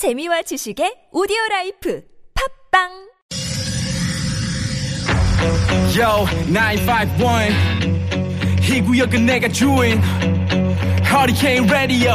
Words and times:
재미와 0.00 0.40
지식의 0.40 1.12
오디오 1.12 1.36
life 1.50 2.00
팝빵! 2.72 2.88
Yo 5.94 6.24
951 6.48 7.52
이 8.62 8.80
구역은 8.80 9.26
내가 9.26 9.46
주인. 9.48 10.00
허리케인 11.04 11.66
라디오 11.66 12.12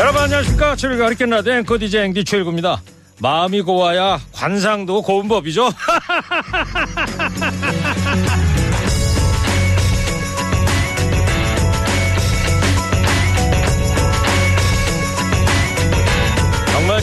여러분 0.00 0.22
안녕하십니까? 0.22 0.74
저희가 0.76 1.04
허리케인 1.04 1.28
라디오 1.28 1.52
앵커 1.52 1.76
DJ 1.76 2.04
앵디 2.04 2.24
최일구입니다. 2.24 2.80
마음이 3.20 3.60
고와야 3.60 4.18
관상도 4.32 5.02
고운 5.02 5.28
법이죠? 5.28 5.68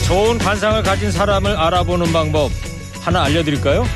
좋은 0.06 0.38
관상을 0.38 0.82
가진 0.82 1.10
사람을 1.10 1.56
알아보는 1.56 2.12
방법 2.12 2.50
하나 3.00 3.24
알려드릴까요? 3.24 3.86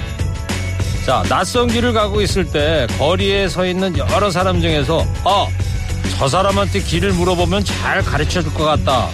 자 1.06 1.22
낯선 1.28 1.68
길을 1.68 1.92
가고 1.92 2.20
있을 2.20 2.44
때 2.44 2.86
거리에 2.98 3.48
서 3.48 3.66
있는 3.66 3.96
여러 3.96 4.30
사람 4.30 4.60
중에서 4.60 5.06
아 5.24 5.46
저 6.18 6.26
사람한테 6.26 6.80
길을 6.80 7.12
물어보면 7.12 7.64
잘 7.64 8.02
가르쳐 8.02 8.42
줄 8.42 8.52
것 8.52 8.64
같다. 8.64 9.08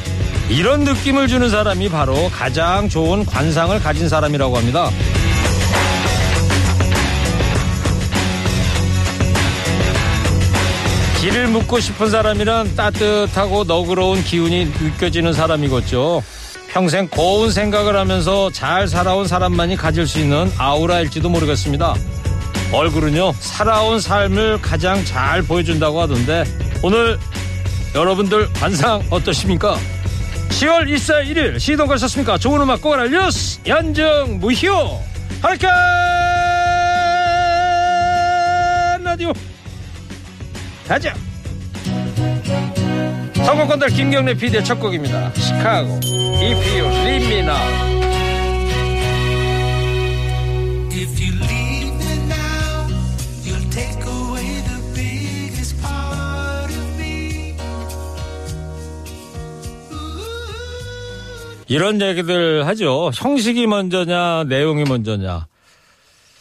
이런 0.48 0.84
느낌을 0.84 1.28
주는 1.28 1.50
사람이 1.50 1.90
바로 1.90 2.30
가장 2.30 2.88
좋은 2.88 3.26
관상을 3.26 3.78
가진 3.80 4.08
사람이라고 4.08 4.56
합니다. 4.56 4.88
길을 11.20 11.48
묻고 11.48 11.80
싶은 11.80 12.10
사람이란 12.10 12.76
따뜻하고 12.76 13.64
너그러운 13.64 14.22
기운이 14.22 14.66
느껴지는 14.80 15.32
사람이겠죠. 15.32 16.22
평생 16.74 17.06
고운 17.06 17.52
생각을 17.52 17.96
하면서 17.96 18.50
잘 18.50 18.88
살아온 18.88 19.28
사람만이 19.28 19.76
가질 19.76 20.08
수 20.08 20.18
있는 20.18 20.50
아우라일지도 20.58 21.28
모르겠습니다. 21.28 21.94
얼굴은요, 22.72 23.32
살아온 23.38 24.00
삶을 24.00 24.60
가장 24.60 25.04
잘 25.04 25.40
보여준다고 25.42 26.00
하던데, 26.00 26.42
오늘 26.82 27.16
여러분들 27.94 28.52
관상 28.54 29.04
어떠십니까? 29.08 29.78
10월 30.48 30.92
24일 30.92 31.36
1일 31.36 31.60
시동 31.60 31.86
가셨습니까? 31.86 32.38
좋은 32.38 32.60
음악 32.60 32.82
꼬라 32.82 33.06
뉴스 33.06 33.60
연정 33.66 34.40
무효 34.40 35.00
하리칸 35.42 35.70
라디오 39.04 39.32
가자 40.88 41.14
성공건달 43.44 43.90
김경래 43.90 44.34
PD의 44.34 44.64
첫 44.64 44.80
곡입니다. 44.80 45.32
시카고. 45.34 46.00
If 46.02 46.78
You 46.78 46.88
Leave 46.88 47.26
Me 47.26 47.38
Now. 47.40 47.94
이런 61.66 62.00
얘기들 62.00 62.66
하죠. 62.66 63.10
형식이 63.14 63.66
먼저냐 63.66 64.44
내용이 64.44 64.84
먼저냐. 64.84 65.46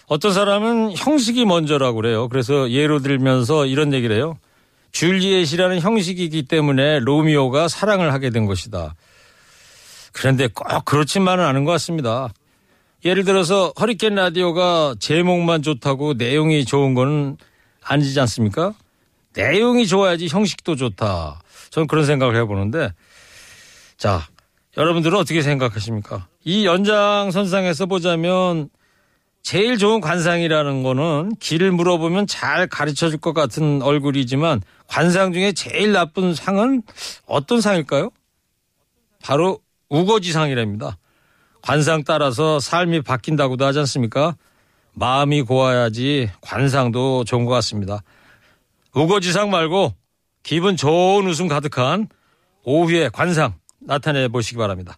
어떤 0.08 0.32
사람은 0.32 0.96
형식이 0.96 1.46
먼저라고 1.46 1.96
그래요. 1.96 2.28
그래서 2.30 2.70
예로 2.70 3.00
들면서 3.00 3.66
이런 3.66 3.94
얘기를 3.94 4.16
해요 4.16 4.38
줄리엣이라는 4.94 5.82
형식이기 5.82 6.44
때문에 6.44 7.00
로미오가 7.00 7.68
사랑을 7.68 8.14
하게 8.14 8.30
된 8.30 8.46
것이다 8.46 8.96
그런데 10.14 10.48
꼭 10.48 10.86
그렇지만은 10.86 11.44
않은 11.44 11.66
것 11.66 11.72
같습니다 11.74 12.32
예를 13.06 13.26
들어서 13.26 13.74
허리케인 13.80 14.16
라디오가 14.16 14.96
제목만 14.98 15.62
좋다고 15.62 16.14
내용이 16.14 16.64
좋은 16.64 16.94
건 16.94 17.38
아니지 17.84 18.18
않습니까? 18.22 18.74
내용이 19.34 19.88
좋아야지 19.88 20.28
형식도 20.28 20.76
좋다. 20.76 21.42
저는 21.70 21.88
그런 21.88 22.06
생각을 22.06 22.36
해보는데 22.38 22.94
자 23.98 24.26
여러분들은 24.78 25.18
어떻게 25.18 25.42
생각하십니까? 25.42 26.28
이 26.46 26.66
연장선상에서 26.66 27.88
보자면 27.88 28.70
제일 29.44 29.78
좋은 29.78 30.00
관상이라는 30.00 30.84
거는 30.84 31.36
길을 31.36 31.74
물어보면 31.74 32.28
잘 32.28 32.66
가르쳐 32.68 33.10
줄 33.10 33.20
것 33.20 33.34
같은 33.34 33.82
얼굴이지만 33.82 34.62
관상 34.88 35.34
중에 35.34 35.52
제일 35.52 35.92
나쁜 35.92 36.34
상은 36.34 36.82
어떤 37.26 37.60
상일까요? 37.60 38.10
바로 39.22 39.60
우거지상이랍니다. 39.90 40.98
관상 41.62 42.04
따라서 42.06 42.60
삶이 42.60 43.02
바뀐다고도 43.02 43.66
하지 43.66 43.80
않습니까? 43.80 44.36
마음이 44.94 45.42
고와야지 45.42 46.30
관상도 46.42 47.24
좋은 47.26 47.44
것 47.46 47.52
같습니다. 47.56 48.02
우거지상 48.96 49.50
말고 49.50 49.94
기분 50.44 50.78
좋은 50.78 51.28
웃음 51.28 51.48
가득한 51.50 52.08
오후의 52.64 53.10
관상 53.12 53.56
나타내 53.80 54.28
보시기 54.30 54.58
바랍니다. 54.58 54.98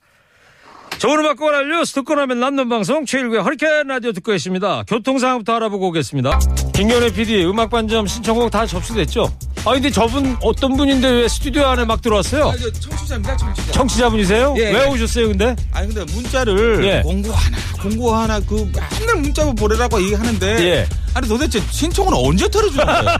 좋은 0.98 1.20
음악 1.20 1.38
꼬라 1.38 1.62
뉴스 1.64 1.94
듣고 1.94 2.16
나면 2.16 2.40
남는 2.40 2.70
방송 2.70 3.06
최일구의 3.06 3.42
허리케인 3.44 3.88
라디오 3.88 4.12
듣고 4.14 4.32
계십니다. 4.32 4.84
교통 4.88 5.20
상황부터 5.20 5.56
알아보고 5.56 5.90
오겠습니다. 5.90 6.40
김경래 6.74 7.12
PD 7.12 7.46
음악 7.46 7.70
반점 7.70 8.08
신청곡 8.08 8.50
다 8.50 8.66
접수됐죠? 8.66 9.32
아 9.66 9.72
근데 9.74 9.90
저분 9.90 10.38
어떤 10.42 10.76
분인데 10.78 11.10
왜 11.10 11.28
스튜디오 11.28 11.66
안에 11.66 11.86
막 11.86 12.02
들어왔어요? 12.02 12.48
아, 12.50 12.54
저 12.56 12.72
청취자입니다, 12.72 13.36
청취자. 13.38 13.72
청취자분이세요? 13.74 14.56
예. 14.58 14.72
왜 14.74 14.86
오셨어요 14.88 15.28
근데? 15.30 15.56
아니 15.74 15.94
근데 15.94 16.12
문자를 16.14 16.86
예. 16.86 17.02
공고 17.02 17.32
하나, 17.32 17.58
공고 17.82 18.16
하나 18.16 18.40
그 18.40 18.72
맨날 19.00 19.16
문자 19.18 19.46
보내라고 19.52 20.02
얘기하는데. 20.02 20.48
예. 20.68 20.88
아니 21.14 21.28
도대체 21.28 21.62
신청은 21.72 22.14
언제 22.14 22.50
털어주는 22.50 22.86
거예요? 22.86 23.02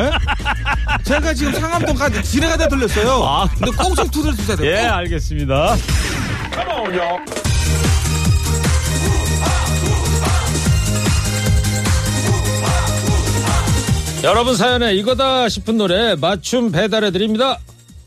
예? 0.00 1.02
제가 1.04 1.34
지금 1.34 1.52
상암동까지 1.54 2.22
지뢰가다 2.22 2.68
들렸어요. 2.68 3.24
아. 3.24 3.48
근데 3.58 3.70
꼭좀 3.72 4.08
두드려 4.10 4.32
주세요. 4.34 4.56
예 4.62 4.82
꼭. 4.86 4.94
알겠습니다. 4.94 5.76
여러분 14.22 14.54
사연에 14.54 14.94
이거다 14.94 15.48
싶은 15.48 15.78
노래 15.78 16.14
맞춤 16.14 16.70
배달해 16.70 17.10
드립니다. 17.10 17.58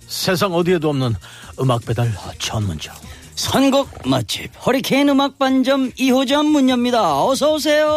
세상 0.08 0.54
어디에도 0.54 0.90
없는 0.90 1.16
음악 1.60 1.86
배달 1.86 2.14
전문점. 2.38 2.94
선곡 3.36 4.08
맛집 4.08 4.52
허리케인 4.66 5.10
음악 5.10 5.40
반점 5.40 5.92
2호점 5.92 6.46
문 6.46 6.70
엽니다. 6.70 7.26
어서 7.26 7.54
오세요. 7.54 7.88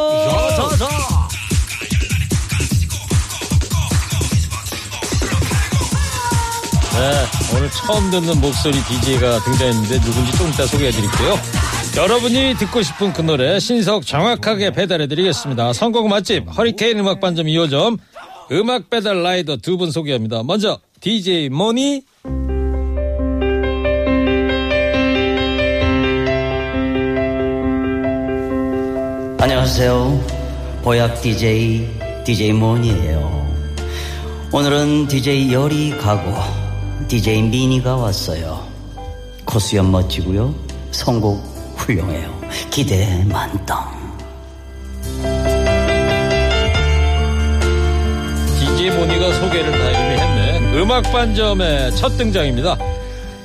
네, 6.98 7.12
오늘 7.56 7.70
처음 7.70 8.10
듣는 8.10 8.40
목소리 8.40 8.72
DJ가 8.84 9.38
등장했는데 9.40 10.00
누군지 10.00 10.32
좀 10.38 10.48
이따 10.48 10.66
소개해 10.66 10.90
드릴게요. 10.90 11.34
여러분이 11.96 12.54
듣고 12.58 12.82
싶은 12.82 13.12
그 13.12 13.20
노래 13.22 13.58
신속 13.60 14.06
정확하게 14.06 14.70
배달해 14.70 15.06
드리겠습니다. 15.06 15.72
선곡 15.74 16.08
맛집 16.08 16.44
허리케인 16.56 16.98
음악 16.98 17.20
반점 17.20 17.46
2호점 17.46 17.98
음악 18.52 18.88
배달 18.90 19.22
라이더 19.22 19.56
두 19.58 19.76
분 19.76 19.90
소개합니다. 19.90 20.42
먼저 20.42 20.78
DJ 21.00 21.50
모니 21.50 22.02
안녕하세요. 29.38 30.24
보약 30.82 31.20
DJ 31.20 31.86
DJ 32.24 32.52
몬이에요. 32.52 33.46
오늘은 34.52 35.08
DJ 35.08 35.52
열이 35.52 35.90
가고 35.98 36.32
DJ 37.08 37.42
미니가 37.42 37.96
왔어요. 37.96 38.66
코스염 39.44 39.92
멋지고요. 39.92 40.52
선곡 40.90 41.40
훌륭해요. 41.76 42.40
기대 42.70 43.24
만땅. 43.24 43.94
DJ 48.58 48.90
모니가 48.90 49.32
소개를 49.34 49.70
다 49.70 49.78
이미 49.90 50.20
했네. 50.20 50.82
음악 50.82 51.02
반점의 51.12 51.94
첫 51.94 52.08
등장입니다. 52.16 52.76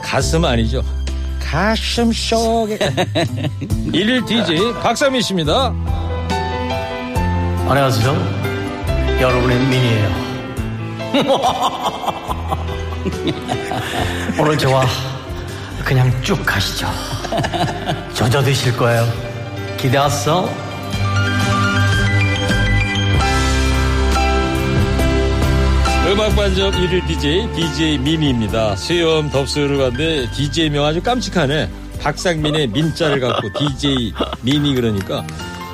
가슴 0.02 0.44
아니죠. 0.44 0.82
가슴 1.40 2.12
속에. 2.12 2.80
일일 3.94 4.26
DJ 4.26 4.74
박상민 4.82 5.22
씨입니다. 5.22 5.68
안녕하세요. 7.68 9.20
여러분의 9.22 9.60
민이에요. 9.60 10.32
오늘 14.40 14.58
저와 14.58 14.86
그냥 15.84 16.12
쭉 16.22 16.44
가시죠. 16.46 16.88
젖어 18.14 18.42
드실 18.44 18.76
거예요. 18.78 19.06
기대 19.78 19.98
왔어? 19.98 20.50
음악반점 26.12 26.72
1일 26.74 27.08
DJ, 27.08 27.48
DJ 27.54 27.98
미니입니다. 28.00 28.76
수염 28.76 29.30
덥수를 29.30 29.78
갔는데 29.78 30.30
DJ명 30.32 30.86
아주 30.86 31.02
깜찍하네. 31.02 31.70
박상민의 32.02 32.68
민자를 32.68 33.20
갖고 33.20 33.48
DJ 33.54 34.14
미니 34.42 34.74
그러니까 34.76 35.24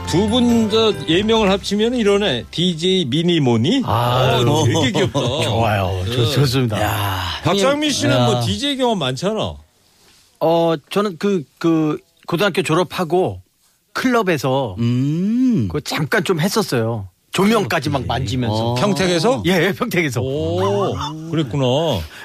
두 0.10 0.28
분 0.30 0.70
저 0.70 0.94
예명을 1.08 1.50
합치면 1.52 1.96
이러네. 1.96 2.46
DJ 2.52 3.06
미니모니? 3.06 3.82
아, 3.86 4.42
어, 4.46 4.64
되게 4.66 4.92
귀엽다. 4.92 5.20
좋아요. 5.44 6.04
좋, 6.06 6.32
좋습니다. 6.32 6.82
야, 6.82 7.22
박상민 7.44 7.92
씨는 7.92 8.16
야. 8.16 8.26
뭐 8.26 8.42
DJ 8.42 8.78
경험 8.78 9.00
많잖아. 9.00 9.54
어, 10.40 10.74
저는 10.90 11.18
그, 11.18 11.44
그, 11.58 11.98
고등학교 12.26 12.62
졸업하고 12.62 13.42
클럽에서 13.94 14.76
음. 14.80 15.68
그 15.72 15.82
잠깐 15.82 16.24
좀 16.24 16.40
했었어요. 16.40 17.10
조명까지 17.32 17.90
막 17.90 18.06
만지면서. 18.06 18.56
어. 18.72 18.76
평택에서? 18.76 19.44
예, 19.46 19.74
평택에서. 19.74 20.22
오, 20.22 20.96
그랬구나. 21.30 21.66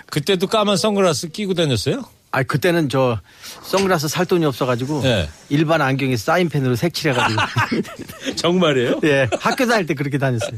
그때도 0.07 0.47
까만 0.47 0.77
선글라스 0.77 1.29
끼고 1.31 1.55
다녔어요? 1.55 2.05
아, 2.35 2.43
그때는 2.43 2.89
저 2.89 3.21
선글라스 3.63 4.09
살 4.09 4.25
돈이 4.25 4.45
없어가지고 4.47 5.03
예. 5.05 5.29
일반 5.51 5.83
안경에 5.83 6.17
사인펜으로 6.17 6.77
색칠해가지고. 6.77 7.43
정말이에요? 8.37 9.01
예, 9.05 9.29
학교 9.39 9.67
다닐 9.67 9.85
때 9.85 9.93
그렇게 9.93 10.17
다녔어요. 10.17 10.57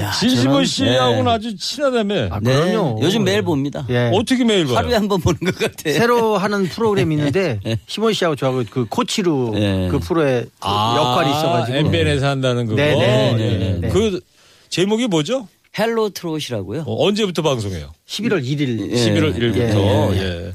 야, 0.00 0.10
진심원 0.12 0.66
씨하고는 0.66 1.24
네. 1.24 1.30
아주 1.30 1.56
친하다며. 1.56 2.28
아, 2.30 2.38
네. 2.42 2.52
그럼요. 2.54 2.98
요즘 3.02 3.24
매일 3.24 3.40
봅니다. 3.42 3.86
예. 3.88 4.10
어떻게 4.12 4.44
매일 4.44 4.66
봐요? 4.66 4.76
하루에 4.76 4.94
한 4.94 5.08
번 5.08 5.20
보는 5.22 5.38
것 5.40 5.58
같아. 5.58 5.90
새로 5.90 6.36
하는 6.36 6.68
프로그램 6.68 7.12
이 7.12 7.14
있는데 7.16 7.60
시몬 7.86 8.12
씨하고 8.12 8.36
저하고 8.36 8.64
그 8.70 8.84
코치로 8.86 9.52
예. 9.56 9.88
그 9.90 9.98
프로에 10.00 10.44
역할이 10.62 11.30
있어가지고 11.30 11.78
MBN에서 11.78 12.26
한다는 12.28 12.66
그거. 12.66 12.76
네, 12.76 12.94
네, 12.94 13.32
네, 13.36 13.42
예. 13.42 13.58
네, 13.58 13.78
네. 13.80 13.88
그 13.88 14.20
제목이 14.68 15.06
뭐죠? 15.06 15.48
헬로 15.78 16.10
트롯이라고요. 16.10 16.82
어, 16.86 17.06
언제부터 17.06 17.42
방송해요? 17.42 17.92
11월 18.06 18.44
1일. 18.44 18.90
예. 18.90 18.94
11월 18.94 19.36
1일부터. 19.36 20.14
예, 20.14 20.20
예. 20.20 20.52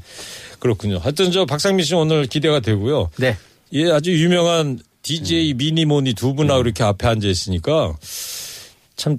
그렇군요. 0.58 0.98
하여튼 0.98 1.30
저 1.30 1.44
박상민 1.44 1.84
씨 1.84 1.94
오늘 1.94 2.26
기대가 2.26 2.60
되고요. 2.60 3.10
네. 3.18 3.36
예, 3.72 3.90
아주 3.90 4.12
유명한 4.12 4.78
DJ 5.02 5.54
미니모니 5.54 6.14
두 6.14 6.34
분하고 6.34 6.60
이렇게 6.62 6.82
앞에 6.82 7.06
앉아 7.06 7.26
있으니까 7.28 7.94
참 8.96 9.18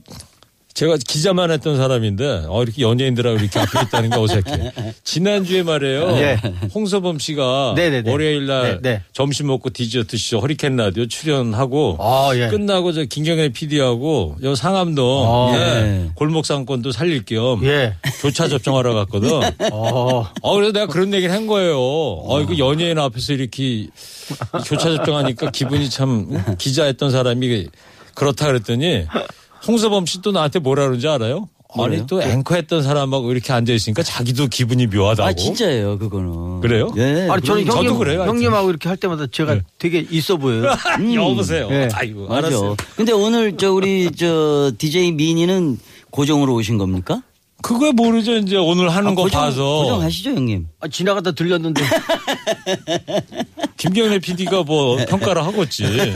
제가 0.73 0.97
기자만 1.05 1.51
했던 1.51 1.77
사람인데 1.77 2.45
어, 2.47 2.63
이렇게 2.63 2.81
연예인들하고 2.81 3.37
이렇게 3.39 3.59
앞에 3.59 3.81
있다는 3.83 4.09
게 4.09 4.17
어색해. 4.17 4.71
지난주에 5.03 5.63
말이에요. 5.63 6.11
네. 6.13 6.37
홍서범 6.73 7.19
씨가 7.19 7.73
네네네. 7.75 8.09
월요일 8.09 8.47
날 8.47 8.79
네, 8.81 8.91
네. 8.93 9.01
점심 9.13 9.47
먹고 9.47 9.69
디저트 9.69 10.17
쇼 10.17 10.39
허리케인 10.39 10.75
라디오 10.75 11.05
출연하고 11.07 11.97
아, 11.99 12.31
예. 12.35 12.47
끝나고 12.47 12.93
저 12.93 13.03
김경래 13.03 13.49
PD하고 13.49 14.37
요 14.43 14.55
상암동 14.55 15.25
아, 15.27 15.53
예, 15.53 15.57
네. 15.81 16.11
골목 16.15 16.45
상권도 16.45 16.91
살릴 16.91 17.25
겸 17.25 17.63
예. 17.65 17.95
교차 18.21 18.47
접종하러 18.47 18.93
갔거든. 18.93 19.29
어. 19.71 20.27
어, 20.41 20.55
그래서 20.55 20.71
내가 20.71 20.87
그런 20.87 21.13
얘기를 21.13 21.33
한 21.33 21.47
거예요. 21.47 21.77
어, 21.79 22.41
이거 22.41 22.57
연예인 22.57 22.97
앞에서 22.97 23.33
이렇게 23.33 23.87
교차 24.65 24.95
접종하니까 24.95 25.51
기분이 25.51 25.89
참 25.89 26.27
응? 26.31 26.55
기자했던 26.57 27.11
사람이 27.11 27.67
그렇다 28.13 28.47
그랬더니 28.47 29.05
홍서범 29.67 30.05
씨 30.05 30.21
또 30.21 30.31
나한테 30.31 30.59
뭐라 30.59 30.83
그러는지 30.83 31.07
알아요? 31.07 31.47
뭐래요? 31.73 31.99
아니 31.99 32.07
또 32.07 32.21
앵커 32.21 32.55
했던 32.55 32.83
사람하고 32.83 33.31
이렇게 33.31 33.53
앉아 33.53 33.71
있으니까 33.71 34.03
자기도 34.03 34.47
기분이 34.47 34.87
묘하다고. 34.87 35.29
아 35.29 35.33
진짜예요 35.33 35.97
그거는. 35.99 36.59
그래요? 36.59 36.91
예. 36.97 37.27
아니 37.31 37.41
저는 37.41 37.65
저도 37.65 37.77
형님, 37.77 37.97
그래요, 37.97 38.19
하여튼. 38.21 38.35
형님하고 38.35 38.69
이렇게 38.69 38.89
할 38.89 38.97
때마다 38.97 39.25
제가 39.31 39.55
네. 39.55 39.61
되게 39.79 40.05
있어 40.09 40.35
보여요. 40.35 40.69
여보세요. 41.15 41.69
예. 41.71 41.87
아이고. 41.93 42.33
알았어요. 42.33 42.75
근데 42.97 43.13
오늘 43.13 43.55
저 43.55 43.71
우리 43.71 44.11
저 44.11 44.71
DJ 44.77 45.13
미니는 45.13 45.79
고정으로 46.09 46.53
오신 46.55 46.77
겁니까? 46.77 47.23
그거 47.61 47.91
모르죠. 47.91 48.37
이제 48.37 48.57
오늘 48.57 48.89
하는 48.89 49.11
아, 49.11 49.15
거 49.15 49.23
고정, 49.23 49.41
봐서 49.41 49.63
고정하시죠 49.83 50.31
형님. 50.31 50.67
아, 50.79 50.87
지나가다 50.87 51.31
들렸는데 51.31 51.81
김경래 53.77 54.19
PD가 54.19 54.63
뭐 54.63 54.97
평가를 55.07 55.45
하겠지. 55.45 55.83
예. 55.85 56.13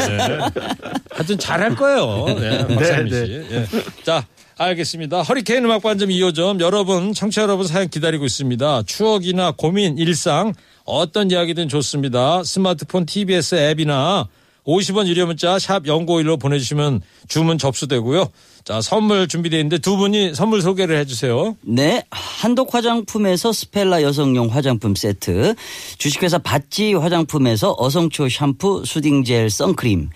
하여튼 1.11 1.37
잘할 1.39 1.75
거예요. 1.75 2.25
예, 2.39 2.67
박상민 2.75 3.11
네, 3.13 3.25
씨. 3.25 3.31
예. 3.51 3.65
자, 4.03 4.25
알겠습니다. 4.57 5.21
허리케인 5.23 5.65
음악 5.65 5.81
반점 5.81 6.09
2호점 6.09 6.59
여러분, 6.61 7.13
청취자 7.13 7.43
여러분 7.43 7.67
사연 7.67 7.89
기다리고 7.89 8.25
있습니다. 8.25 8.83
추억이나 8.85 9.51
고민, 9.51 9.97
일상 9.97 10.53
어떤 10.85 11.31
이야기든 11.31 11.67
좋습니다. 11.69 12.43
스마트폰 12.43 13.05
TBS 13.05 13.55
앱이나 13.55 14.27
50원 14.65 15.07
유료 15.07 15.25
문자 15.25 15.59
샵 15.59 15.83
0951로 15.83 16.39
보내주시면 16.39 17.01
주문 17.27 17.57
접수되고요. 17.57 18.29
자, 18.65 18.81
선물 18.81 19.27
준비되어 19.27 19.59
있는데 19.59 19.77
두 19.77 19.95
분이 19.95 20.33
선물 20.33 20.59
소개를 20.59 20.97
해주세요. 20.97 21.55
네, 21.61 22.03
한독 22.09 22.73
화장품에서 22.73 23.53
스펠라 23.53 24.01
여성용 24.01 24.47
화장품 24.47 24.95
세트, 24.95 25.53
주식회사 25.99 26.39
바찌 26.39 26.95
화장품에서 26.95 27.75
어성초 27.77 28.27
샴푸, 28.27 28.81
수딩 28.83 29.23
젤, 29.23 29.51
선크림, 29.51 30.09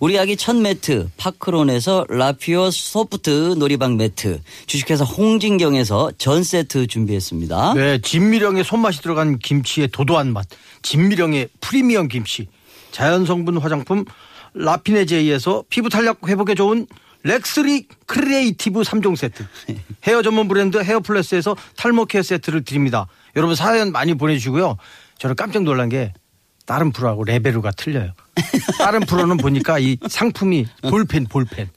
우리 0.00 0.18
아기 0.18 0.36
첫 0.36 0.56
매트, 0.56 1.10
파크론에서 1.16 2.06
라피오 2.08 2.72
소프트 2.72 3.54
놀이방 3.56 3.96
매트, 3.96 4.40
주식회사 4.66 5.04
홍진경에서 5.04 6.10
전 6.18 6.42
세트 6.42 6.88
준비했습니다. 6.88 7.74
네, 7.74 7.98
진미령의 8.02 8.64
손맛이 8.64 9.00
들어간 9.00 9.38
김치의 9.38 9.86
도도한 9.92 10.32
맛. 10.32 10.48
진미령의 10.82 11.50
프리미엄 11.60 12.08
김치. 12.08 12.48
자연 12.90 13.24
성분 13.24 13.58
화장품 13.58 14.04
라피네제이에서 14.54 15.62
피부 15.70 15.88
탄력 15.88 16.28
회복에 16.28 16.56
좋은 16.56 16.88
렉스리 17.24 17.86
크리에이티브 18.06 18.82
3종 18.82 19.16
세트. 19.16 19.44
헤어 20.06 20.22
전문 20.22 20.48
브랜드 20.48 20.78
헤어플러스에서 20.78 21.56
탈모 21.76 22.06
케어 22.06 22.22
세트를 22.22 22.64
드립니다. 22.64 23.06
여러분 23.36 23.54
사연 23.54 23.92
많이 23.92 24.14
보내주시고요. 24.14 24.76
저는 25.18 25.36
깜짝 25.36 25.62
놀란 25.62 25.88
게 25.88 26.12
다른 26.66 26.92
프로하고 26.92 27.24
레벨루가 27.24 27.70
틀려요. 27.72 28.12
다른 28.78 29.00
프로는 29.00 29.36
보니까 29.36 29.78
이 29.78 29.96
상품이 30.08 30.66
볼펜, 30.82 31.26
볼펜. 31.26 31.68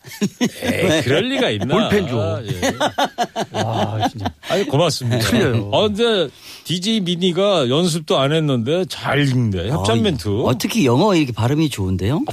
에이, 0.64 1.02
그럴 1.04 1.30
리가 1.30 1.50
있나. 1.50 1.68
볼펜 1.68 2.08
줘. 2.08 2.20
아, 2.20 2.42
예. 2.44 3.62
와, 3.62 4.08
진짜. 4.08 4.26
아니 4.48 4.66
고맙습니다. 4.66 5.20
틀려요. 5.20 5.70
아 5.74 5.82
근데 5.82 6.30
DJ 6.64 7.02
미니가 7.02 7.70
연습도 7.70 8.18
안 8.18 8.32
했는데 8.32 8.86
잘 8.88 9.28
읽네. 9.28 9.70
협찬 9.70 10.02
멘트. 10.02 10.30
어, 10.30 10.58
특히 10.58 10.86
영어 10.86 11.14
이렇게 11.16 11.34
발음이 11.34 11.70
좋은데요? 11.70 12.24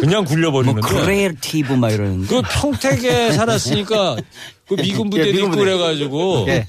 그냥 0.00 0.24
뭐 0.24 0.32
굴려버리는데. 0.32 0.80
creative 0.80 1.74
막 1.74 1.90
이러는데. 1.92 2.26
그 2.26 2.42
평택에 2.42 3.32
살았으니까 3.32 4.16
그 4.66 4.74
미군 4.76 5.10
부대도 5.10 5.28
예, 5.28 5.32
미군 5.32 5.52
있고. 5.52 5.58
그래가지고 5.58 6.46
예. 6.48 6.66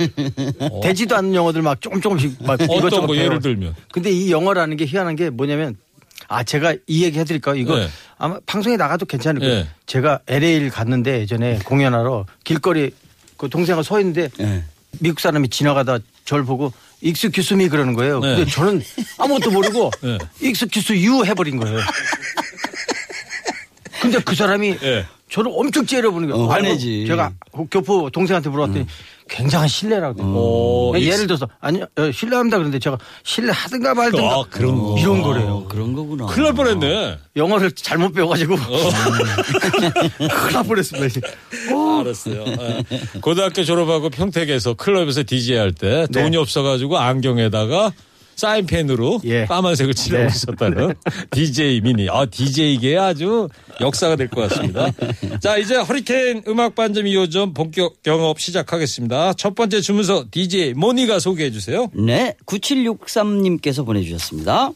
되지도 0.83 1.15
않는 1.15 1.33
영어들 1.33 1.61
막 1.61 1.81
조금 1.81 1.99
조금씩 1.99 2.43
막 2.43 2.59
어떤 2.69 3.07
거. 3.07 3.15
예를 3.15 3.39
들면 3.39 3.73
근데 3.91 4.11
이 4.11 4.31
영어라는 4.31 4.77
게 4.77 4.85
희한한 4.85 5.15
게 5.15 5.29
뭐냐면 5.29 5.75
아 6.27 6.43
제가 6.43 6.75
이 6.87 7.03
얘기 7.03 7.19
해드릴까요? 7.19 7.55
이거 7.55 7.77
네. 7.77 7.87
아마 8.17 8.39
방송에 8.45 8.77
나가도 8.77 9.05
괜찮을 9.05 9.39
거예요. 9.41 9.55
네. 9.63 9.69
제가 9.85 10.19
LA를 10.27 10.69
갔는데 10.69 11.21
예전에 11.21 11.59
공연하러 11.65 12.25
길거리 12.43 12.91
그 13.37 13.49
동생과 13.49 13.83
서 13.83 13.99
있는데 13.99 14.29
예. 14.39 14.63
미국 14.99 15.19
사람이 15.19 15.49
지나가다 15.49 15.99
절 16.23 16.43
보고 16.43 16.71
excuse 17.01 17.52
me 17.52 17.69
그러는 17.69 17.93
거예요. 17.93 18.19
네. 18.19 18.35
근데 18.35 18.51
저는 18.51 18.81
아무것도 19.17 19.51
모르고 19.51 19.91
네. 20.01 20.17
excuse 20.41 20.93
you 20.93 21.23
해버린 21.23 21.57
거예요. 21.57 21.79
근데 24.01 24.19
그 24.19 24.35
사람이 24.35 24.77
네. 24.79 25.05
저를 25.29 25.51
엄청 25.53 25.85
째려보는 25.85 26.29
거예요. 26.29 26.45
어, 26.45 26.47
화내지. 26.47 27.05
제가 27.07 27.31
교포 27.71 28.09
동생한테 28.09 28.49
물어봤더니 28.49 28.85
굉장한 29.29 29.67
실례라고. 29.67 30.21
어, 30.23 30.91
그러니까 30.91 31.11
예를 31.13 31.27
들어서 31.27 31.47
아니요 31.59 31.85
어, 31.97 32.11
실례합니다 32.11 32.57
그런데 32.57 32.77
제가 32.79 32.97
실례하든가 33.23 33.93
말든가 33.95 34.23
아, 34.27 34.43
그런 34.49 34.77
거. 34.77 34.95
이런 34.99 35.21
거래요. 35.21 35.65
그런 35.67 35.93
거구나. 35.93 36.25
큰일 36.27 36.43
날 36.43 36.53
뻔했네. 36.53 37.17
영어를 37.35 37.71
잘못 37.71 38.11
배워가지고 38.13 38.53
어. 38.53 38.57
큰일 40.17 40.53
날 40.53 40.63
뻔했습니다. 40.63 41.21
알았어요. 42.01 42.45
예. 42.45 43.19
고등학교 43.21 43.63
졸업하고 43.63 44.09
평택에서 44.09 44.73
클럽에서 44.75 45.23
DJ 45.25 45.57
할때 45.57 46.05
네. 46.09 46.21
돈이 46.23 46.37
없어가지고 46.37 46.97
안경에다가 46.97 47.91
사인펜으로 48.35 49.21
예. 49.25 49.45
까만색을 49.45 49.93
칠하고 49.93 50.23
네. 50.23 50.27
있었다는 50.29 50.93
DJ 51.31 51.81
미니. 51.81 52.07
아, 52.09 52.25
DJ계 52.25 52.97
아주 52.97 53.47
역사가 53.81 54.15
될 54.15 54.27
것 54.29 54.49
같습니다. 54.49 54.91
자, 55.41 55.57
이제 55.57 55.75
허리케인 55.75 56.43
음악 56.47 56.75
반점 56.75 57.05
2호점 57.05 57.55
본격 57.55 57.95
영업 58.07 58.39
시작하겠습니다. 58.39 59.33
첫 59.33 59.55
번째 59.55 59.81
주문서 59.81 60.25
DJ 60.31 60.73
모니가 60.73 61.19
소개해 61.19 61.51
주세요. 61.51 61.87
네, 61.93 62.35
9763님께서 62.45 63.85
보내주셨습니다. 63.85 64.71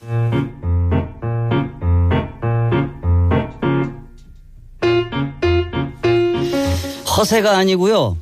허세가 7.18 7.58
아니고요. 7.58 8.18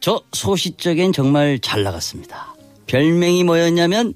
저 0.00 0.20
소시적엔 0.32 1.12
정말 1.12 1.58
잘 1.60 1.82
나갔습니다. 1.82 2.54
별명이 2.86 3.44
뭐였냐면 3.44 4.14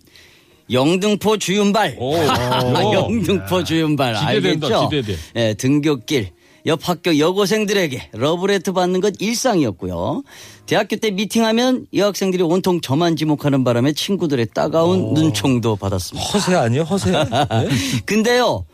영등포 0.71 1.39
주윤발. 1.39 1.97
오. 1.99 2.15
영등포 2.93 3.65
주윤발 3.65 4.15
기대된다, 4.15 4.67
알겠죠? 4.67 4.89
기대돼. 4.89 5.19
예, 5.37 5.55
등굣길. 5.55 6.31
옆 6.67 6.87
학교 6.87 7.19
여고생들에게 7.19 8.11
러브레터 8.13 8.73
받는 8.73 9.01
것 9.01 9.15
일상이었고요. 9.21 10.23
대학교 10.67 10.97
때 10.97 11.11
미팅하면 11.11 11.87
여학생들이 11.95 12.43
온통 12.43 12.81
저만 12.83 13.17
지목하는 13.17 13.65
바람에 13.65 13.93
친구들의 13.93 14.49
따가운 14.53 15.15
눈총도 15.15 15.77
받았습니다. 15.77 16.29
허세 16.29 16.55
아니에요? 16.55 16.83
허세? 16.83 17.13
네? 17.25 17.69
근데요, 18.05 18.67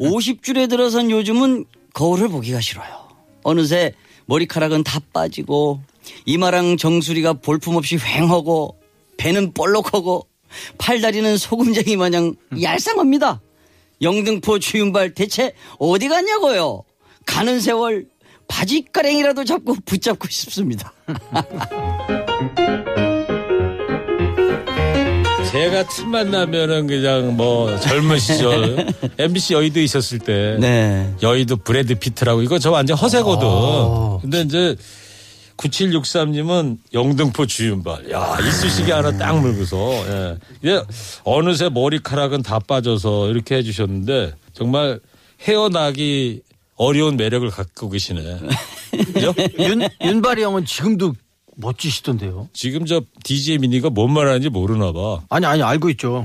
50줄에 0.00 0.70
들어선 0.70 1.10
요즘은 1.10 1.66
거울을 1.92 2.28
보기가 2.28 2.60
싫어요. 2.60 2.88
어느새 3.42 3.92
머리카락은 4.26 4.84
다 4.84 5.00
빠지고, 5.12 5.80
이마랑 6.24 6.78
정수리가 6.78 7.34
볼품없이 7.34 7.98
휑하고, 7.98 8.76
배는 9.18 9.52
볼록하고, 9.52 10.26
팔다리는 10.78 11.36
소금쟁이 11.36 11.96
마냥 11.96 12.34
얄쌍합니다. 12.60 13.40
영등포 14.00 14.58
주윤발 14.58 15.14
대체 15.14 15.52
어디 15.78 16.08
갔냐고요? 16.08 16.82
가는 17.26 17.60
세월 17.60 18.06
바지가랭이라도 18.48 19.44
잡고 19.44 19.76
붙잡고 19.86 20.28
싶습니다. 20.28 20.92
제가 25.52 25.86
틈만 25.86 26.30
나면은 26.30 26.86
그냥 26.86 27.36
뭐 27.36 27.78
젊은 27.78 28.18
시절 28.18 28.86
MBC 29.18 29.52
여의도 29.52 29.80
있었을 29.80 30.18
때 30.18 30.56
네. 30.58 31.12
여의도 31.22 31.56
브래드 31.56 31.94
피트라고 31.96 32.40
이거 32.40 32.58
저 32.58 32.70
완전 32.70 32.96
허세거든. 32.96 34.20
근데 34.22 34.40
이제 34.40 34.74
9763님은 35.62 36.78
영등포 36.92 37.46
주윤발. 37.46 38.10
야, 38.10 38.36
이쑤시개 38.40 38.92
하나 38.92 39.16
딱 39.16 39.40
물고서. 39.40 39.76
예. 40.64 40.82
어느새 41.24 41.68
머리카락은 41.68 42.42
다 42.42 42.58
빠져서 42.58 43.30
이렇게 43.30 43.56
해주셨는데 43.56 44.34
정말 44.52 45.00
헤어나기 45.42 46.42
어려운 46.76 47.16
매력을 47.16 47.48
갖고 47.50 47.90
계시네. 47.90 48.38
그죠? 49.14 49.34
윤, 49.58 49.88
윤발이 50.02 50.42
형은 50.42 50.64
지금도 50.64 51.14
멋지시던데요. 51.56 52.48
지금 52.52 52.86
저 52.86 53.02
DJ 53.24 53.58
미니가 53.58 53.90
뭔 53.90 54.12
말하는지 54.12 54.48
모르나 54.48 54.92
봐. 54.92 55.20
아니, 55.28 55.46
아니, 55.46 55.62
알고 55.62 55.90
있죠. 55.90 56.24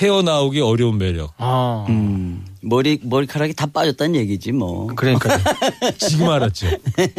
헤어나오기 0.00 0.60
어려운 0.60 0.98
매력. 0.98 1.32
아. 1.38 1.86
음, 1.88 2.44
머리, 2.60 3.00
머리카락이 3.02 3.54
다 3.54 3.66
빠졌다는 3.66 4.14
얘기지 4.16 4.52
뭐. 4.52 4.86
그러니까. 4.94 5.36
지금 5.98 6.28
알았죠. 6.28 6.68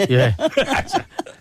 예. 0.09 0.35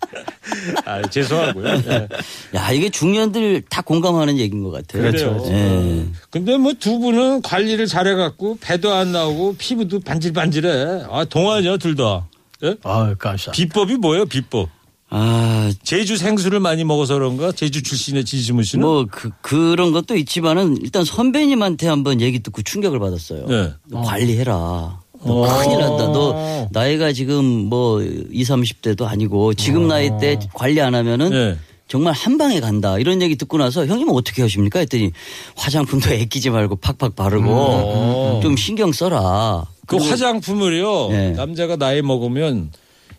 아, 0.85 1.01
죄송하고요. 1.01 1.67
예. 1.67 2.07
야, 2.55 2.71
이게 2.71 2.89
중년들 2.89 3.63
다 3.69 3.81
공감하는 3.81 4.37
얘기인 4.37 4.63
것 4.63 4.71
같아요. 4.71 5.11
그래요. 5.11 5.43
예. 5.47 6.05
근데 6.29 6.57
뭐 6.57 6.73
두 6.79 6.99
분은 6.99 7.41
관리를 7.41 7.87
잘해갖고 7.87 8.57
배도 8.61 8.93
안 8.93 9.11
나오고 9.11 9.55
피부도 9.57 9.99
반질반질해. 10.01 11.03
아 11.09 11.25
동안이야 11.25 11.77
둘 11.77 11.95
다. 11.95 12.27
예? 12.63 12.75
아, 12.83 13.13
감사. 13.17 13.51
비법이 13.51 13.95
뭐예요 13.97 14.25
비법? 14.25 14.69
아, 15.11 15.71
제주 15.83 16.17
생수를 16.17 16.59
많이 16.59 16.83
먹어서 16.83 17.15
그런가? 17.15 17.51
제주 17.51 17.81
출신의 17.81 18.25
지지문 18.25 18.63
씨는? 18.63 18.85
뭐, 18.85 19.07
그, 19.09 19.31
그런 19.41 19.91
것도 19.91 20.15
있지만은 20.15 20.77
일단 20.83 21.03
선배님한테 21.03 21.87
한번 21.87 22.21
얘기 22.21 22.39
듣고 22.43 22.61
충격을 22.61 22.99
받았어요. 22.99 23.47
네. 23.47 23.73
너 23.87 24.01
관리해라. 24.03 24.99
너 25.23 25.41
어. 25.43 25.57
큰일 25.59 25.79
난다. 25.79 26.05
너 26.05 26.67
나이가 26.71 27.11
지금 27.11 27.43
뭐 27.45 28.01
20, 28.01 28.55
30대도 28.55 29.05
아니고 29.05 29.53
지금 29.53 29.87
나이 29.87 30.09
때 30.19 30.39
관리 30.53 30.81
안 30.81 30.95
하면은 30.95 31.29
네. 31.29 31.57
정말 31.87 32.13
한 32.13 32.37
방에 32.37 32.59
간다. 32.59 32.99
이런 32.99 33.21
얘기 33.21 33.35
듣고 33.35 33.57
나서 33.57 33.85
형님은 33.85 34.13
어떻게 34.13 34.43
하십니까? 34.43 34.79
했더니 34.79 35.11
화장품도 35.55 36.11
애끼지 36.11 36.51
말고 36.51 36.77
팍팍 36.77 37.15
바르고 37.15 38.39
좀 38.43 38.55
신경 38.55 38.91
써라. 38.91 39.65
그 39.87 39.97
화장품을요 39.97 41.09
네. 41.09 41.31
남자가 41.31 41.75
나이 41.75 42.03
먹으면 42.03 42.71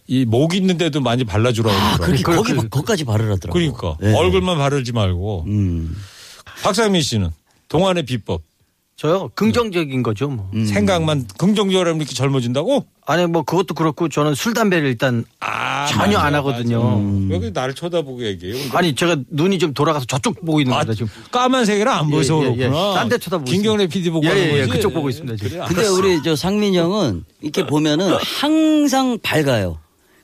이목 0.06 0.54
있는데도 0.54 1.00
많이 1.00 1.24
발라주라고 1.24 1.76
아. 1.76 1.96
그렇게 1.98 2.22
거기, 2.22 2.54
거기까지 2.54 3.04
바르라더라고. 3.04 3.52
그러니까 3.52 3.96
네. 4.00 4.14
얼굴만 4.16 4.56
바르지 4.56 4.92
말고. 4.92 5.44
음. 5.48 5.96
박상민 6.62 7.02
씨는 7.02 7.30
동안의 7.68 8.04
비법 8.04 8.42
저요? 9.00 9.30
긍정적인 9.34 10.02
거죠, 10.02 10.28
뭐. 10.28 10.50
음. 10.52 10.66
생각만 10.66 11.26
긍정적으로 11.38 11.88
하면 11.88 12.02
이렇게 12.02 12.14
젊어진다고? 12.14 12.84
아니, 13.06 13.24
뭐, 13.24 13.40
그것도 13.42 13.72
그렇고 13.72 14.10
저는 14.10 14.34
술, 14.34 14.52
담배를 14.52 14.86
일단 14.90 15.24
아, 15.40 15.86
전혀 15.86 16.18
맞아, 16.18 16.26
안 16.26 16.34
하거든요. 16.34 16.98
맞아. 17.00 17.34
여기 17.34 17.50
나를 17.50 17.72
쳐다보고 17.74 18.22
얘기해요. 18.26 18.56
근데 18.62 18.76
아니, 18.76 18.94
제가 18.94 19.16
눈이 19.30 19.58
좀 19.58 19.72
돌아가서 19.72 20.04
저쪽 20.04 20.44
보고 20.44 20.60
있는 20.60 20.74
아, 20.74 20.80
겁니다, 20.80 20.92
지금. 20.92 21.10
까만색이라 21.30 21.98
안 21.98 22.10
보여서 22.10 22.42
예, 22.42 22.48
예, 22.48 22.52
예. 22.52 22.56
그렇구나. 22.68 22.92
딴 22.92 23.08
데 23.08 23.16
쳐다보고 23.16 23.50
김경래 23.50 23.86
PD 23.86 24.10
보고 24.10 24.26
예, 24.26 24.28
하는 24.28 24.42
예, 24.42 24.52
예. 24.52 24.58
거지. 24.60 24.70
그쪽 24.72 24.92
보고 24.92 25.08
있습니다, 25.08 25.34
지금. 25.42 25.64
그래, 25.64 25.82
근데. 25.82 25.88
우리 25.88 26.22
저 26.22 26.36
상민 26.36 26.74
형은 26.74 27.24
이렇게 27.40 27.66
보면은 27.66 28.12
항상 28.20 29.18
밝아요. 29.22 29.78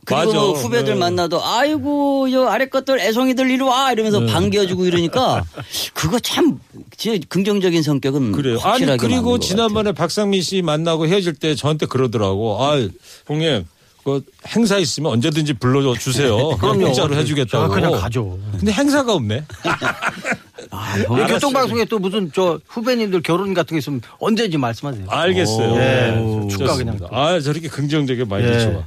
그리고 0.07 0.25
맞아. 0.25 0.39
뭐 0.39 0.53
후배들 0.53 0.95
네. 0.95 0.99
만나도 1.01 1.45
아이고 1.45 2.31
요 2.31 2.49
아래 2.49 2.67
것들 2.67 3.01
애송이들 3.01 3.51
이리 3.51 3.61
와 3.61 3.91
이러면서 3.91 4.25
반겨주고 4.25 4.87
이러니까 4.87 5.45
그거 5.95 6.21
참 6.21 6.61
진짜 6.97 7.23
긍정적인 7.29 7.83
성격은 7.83 8.33
그래요. 8.33 8.55
아니 8.61 8.85
확실하게 8.85 8.99
그리고 8.99 9.23
맞는 9.23 9.25
것 9.25 9.41
지난번에 9.41 9.93
박상민 9.93 10.43
씨 10.43 10.63
만나고 10.63 11.09
헤어질 11.09 11.35
때 11.35 11.57
저한테 11.57 11.87
그러더라고. 11.87 12.63
아, 12.63 12.77
형님. 13.27 13.67
그 14.05 14.23
행사 14.47 14.79
있으면 14.79 15.11
언제든지 15.11 15.55
불러 15.55 15.93
주세요. 15.97 16.51
그럼 16.59 16.81
공짜로 16.81 17.17
해주겠다고. 17.17 17.65
제가 17.65 17.69
그냥 17.69 18.01
가죠. 18.01 18.39
근데 18.53 18.71
행사가 18.71 19.13
없네. 19.13 19.43
아, 20.71 21.27
교통방송에 21.27 21.87
또 21.87 21.99
무슨 21.99 22.31
저 22.33 22.61
후배님들 22.69 23.23
결혼 23.23 23.53
같은 23.53 23.75
게 23.75 23.79
있으면 23.79 24.01
언제든지 24.21 24.59
말씀하세요. 24.59 25.07
알겠어요. 25.09 25.75
예, 25.75 25.79
네, 25.79 26.49
축가. 26.49 26.77
그냥 26.77 26.97
또. 26.99 27.09
아, 27.11 27.41
저렇게 27.41 27.67
긍정적인 27.67 28.29
마인드 28.29 28.49
예. 28.49 28.61
좋아. 28.61 28.85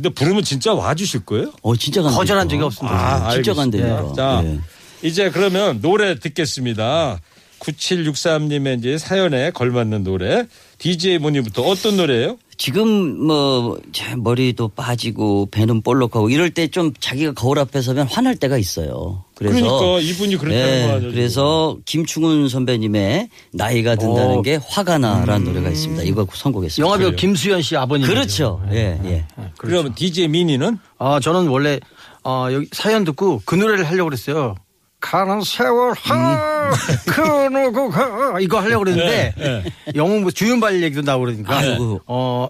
근데 0.00 0.08
부르면 0.14 0.44
진짜 0.44 0.72
와주실 0.72 1.26
거예요? 1.26 1.52
어 1.60 1.76
진짜 1.76 2.00
간다. 2.00 2.16
거절한 2.16 2.48
적이 2.48 2.62
없습니다. 2.62 2.96
아, 2.96 3.30
진짜 3.32 3.50
알겠습니다. 3.52 3.88
간다니까. 3.96 4.14
자, 4.14 4.42
예. 4.44 4.60
이제 5.02 5.30
그러면 5.30 5.80
노래 5.82 6.18
듣겠습니다. 6.18 7.20
9763님의 7.58 8.78
이제 8.78 8.96
사연에 8.96 9.50
걸맞는 9.50 10.02
노래. 10.04 10.46
DJ 10.78 11.18
문의부터 11.18 11.62
어떤 11.62 11.98
노래예요? 11.98 12.38
지금 12.60 13.26
뭐제 13.26 14.16
머리도 14.18 14.68
빠지고 14.68 15.48
배는 15.50 15.80
볼록하고 15.80 16.28
이럴 16.28 16.50
때 16.50 16.68
좀 16.68 16.92
자기가 17.00 17.32
거울 17.32 17.58
앞에 17.58 17.80
서면 17.80 18.06
화날 18.06 18.36
때가 18.36 18.58
있어요. 18.58 19.24
그래서 19.34 19.54
그러니까 19.56 20.00
이분이 20.00 20.36
그랬다는 20.36 20.66
네, 20.80 20.86
거 20.86 20.92
아니에요? 20.96 21.10
그래서 21.10 21.78
김충훈 21.86 22.50
선배님의 22.50 23.30
나이가 23.54 23.96
든다는 23.96 24.36
어. 24.36 24.42
게 24.42 24.58
화가 24.62 24.98
나라는 24.98 25.46
노래가 25.46 25.70
있습니다. 25.70 26.02
이거 26.02 26.26
선곡했습니다. 26.30 26.86
영화배우 26.86 27.16
김수현 27.16 27.62
씨 27.62 27.78
아버님. 27.78 28.06
그렇죠. 28.06 28.62
예, 28.72 29.00
예. 29.06 29.24
그러면 29.56 29.94
DJ 29.94 30.28
미니는 30.28 30.78
아, 30.98 31.18
저는 31.18 31.48
원래 31.48 31.80
어, 32.24 32.48
여기 32.52 32.68
사연 32.72 33.04
듣고 33.04 33.40
그 33.46 33.54
노래를 33.54 33.84
하려고 33.88 34.10
그랬어요. 34.10 34.54
가는 35.00 35.40
세월 35.42 35.94
하, 35.94 36.70
그 37.08 37.20
누구가 37.48 38.38
이거 38.40 38.60
하려고 38.60 38.84
그랬는데 38.84 39.64
영웅부 39.94 40.32
주윤발 40.32 40.82
얘기도 40.82 41.02
나오고 41.02 41.24
그러니까 41.24 41.56
아이고. 41.56 42.00
어 42.06 42.48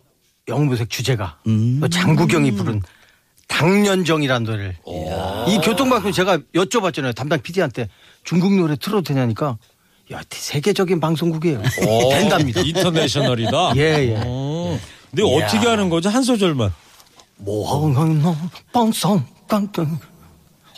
영웅부색 0.49 0.91
주제가 0.91 1.39
음. 1.47 1.79
또 1.81 1.89
장국영이 1.89 2.53
부른 2.53 2.83
당년정이라는 3.47 4.45
노래를 4.45 4.77
이 5.49 5.59
교통방송 5.63 6.13
제가 6.13 6.39
여쭤봤잖아요 6.55 7.15
담당 7.15 7.41
PD한테 7.41 7.89
중국 8.25 8.53
노래 8.55 8.77
틀어도 8.77 9.03
되냐니까 9.03 9.57
야 10.13 10.21
세계적인 10.29 10.99
방송국이에요 11.01 11.63
된답니다 12.11 12.61
인터내셔널이다. 12.63 13.73
예, 13.79 13.81
예. 13.81 14.23
어. 14.27 14.79
근데 15.11 15.23
어떻게 15.23 15.67
하는 15.67 15.89
거죠? 15.89 16.09
한 16.09 16.23
소절만. 16.23 16.73
모항노 17.39 18.37
빵성 18.73 19.25
깡깡 19.49 19.99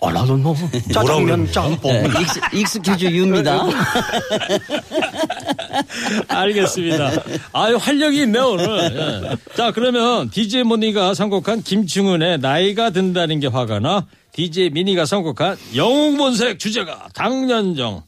얼라노 0.02 0.56
짜장면 0.92 1.50
짬뽕 1.52 1.92
네, 1.92 2.08
익스, 2.20 2.40
익스큐즈 2.52 3.04
유입니다. 3.04 3.62
알겠습니다. 6.26 7.10
아유, 7.52 7.76
활력이 7.76 8.22
있네, 8.22 8.38
오늘. 8.40 9.28
예. 9.30 9.36
자, 9.56 9.70
그러면 9.70 10.28
DJ 10.30 10.64
모니가 10.64 11.14
선곡한 11.14 11.62
김충훈의 11.62 12.38
나이가 12.38 12.90
든다는 12.90 13.38
게 13.38 13.46
화가 13.46 13.78
나, 13.78 14.06
DJ 14.32 14.70
미니가 14.70 15.06
선곡한 15.06 15.56
영웅본색 15.76 16.58
주제가 16.58 17.08
당년정. 17.14 18.02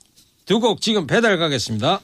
두 0.47 0.61
곡 0.61 0.81
지금 0.81 1.07
배달 1.07 1.39
가겠습니다. 1.39 2.01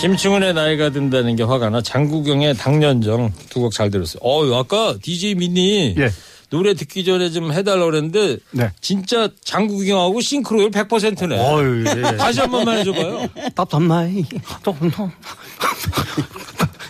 김충훈의 0.00 0.52
나이가 0.54 0.90
든다는 0.90 1.36
게 1.36 1.42
화가 1.42 1.70
나 1.70 1.80
장국영의 1.80 2.54
당년정 2.56 3.32
두 3.48 3.60
곡 3.60 3.72
잘 3.72 3.90
들었어요. 3.90 4.20
어, 4.22 4.58
아까 4.58 4.94
DJ 5.00 5.34
미니 5.36 5.94
예. 5.98 6.10
노래 6.50 6.74
듣기 6.74 7.04
전에 7.04 7.30
좀 7.30 7.52
해달라고 7.52 7.86
그랬는데 7.86 8.36
네. 8.50 8.70
진짜 8.80 9.28
장국영하고 9.44 10.20
싱크로율 10.20 10.70
100%네. 10.70 11.38
어유 11.38 11.84
예. 11.86 12.16
다시 12.16 12.40
한 12.40 12.50
번만 12.50 12.78
해줘봐요. 12.78 13.26
답답나이 13.54 14.24
또노 14.62 15.10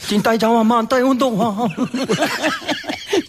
찐따이 0.08 0.38
자와 0.38 0.64
만 0.64 0.86
따이 0.88 1.00
운동화 1.02 1.68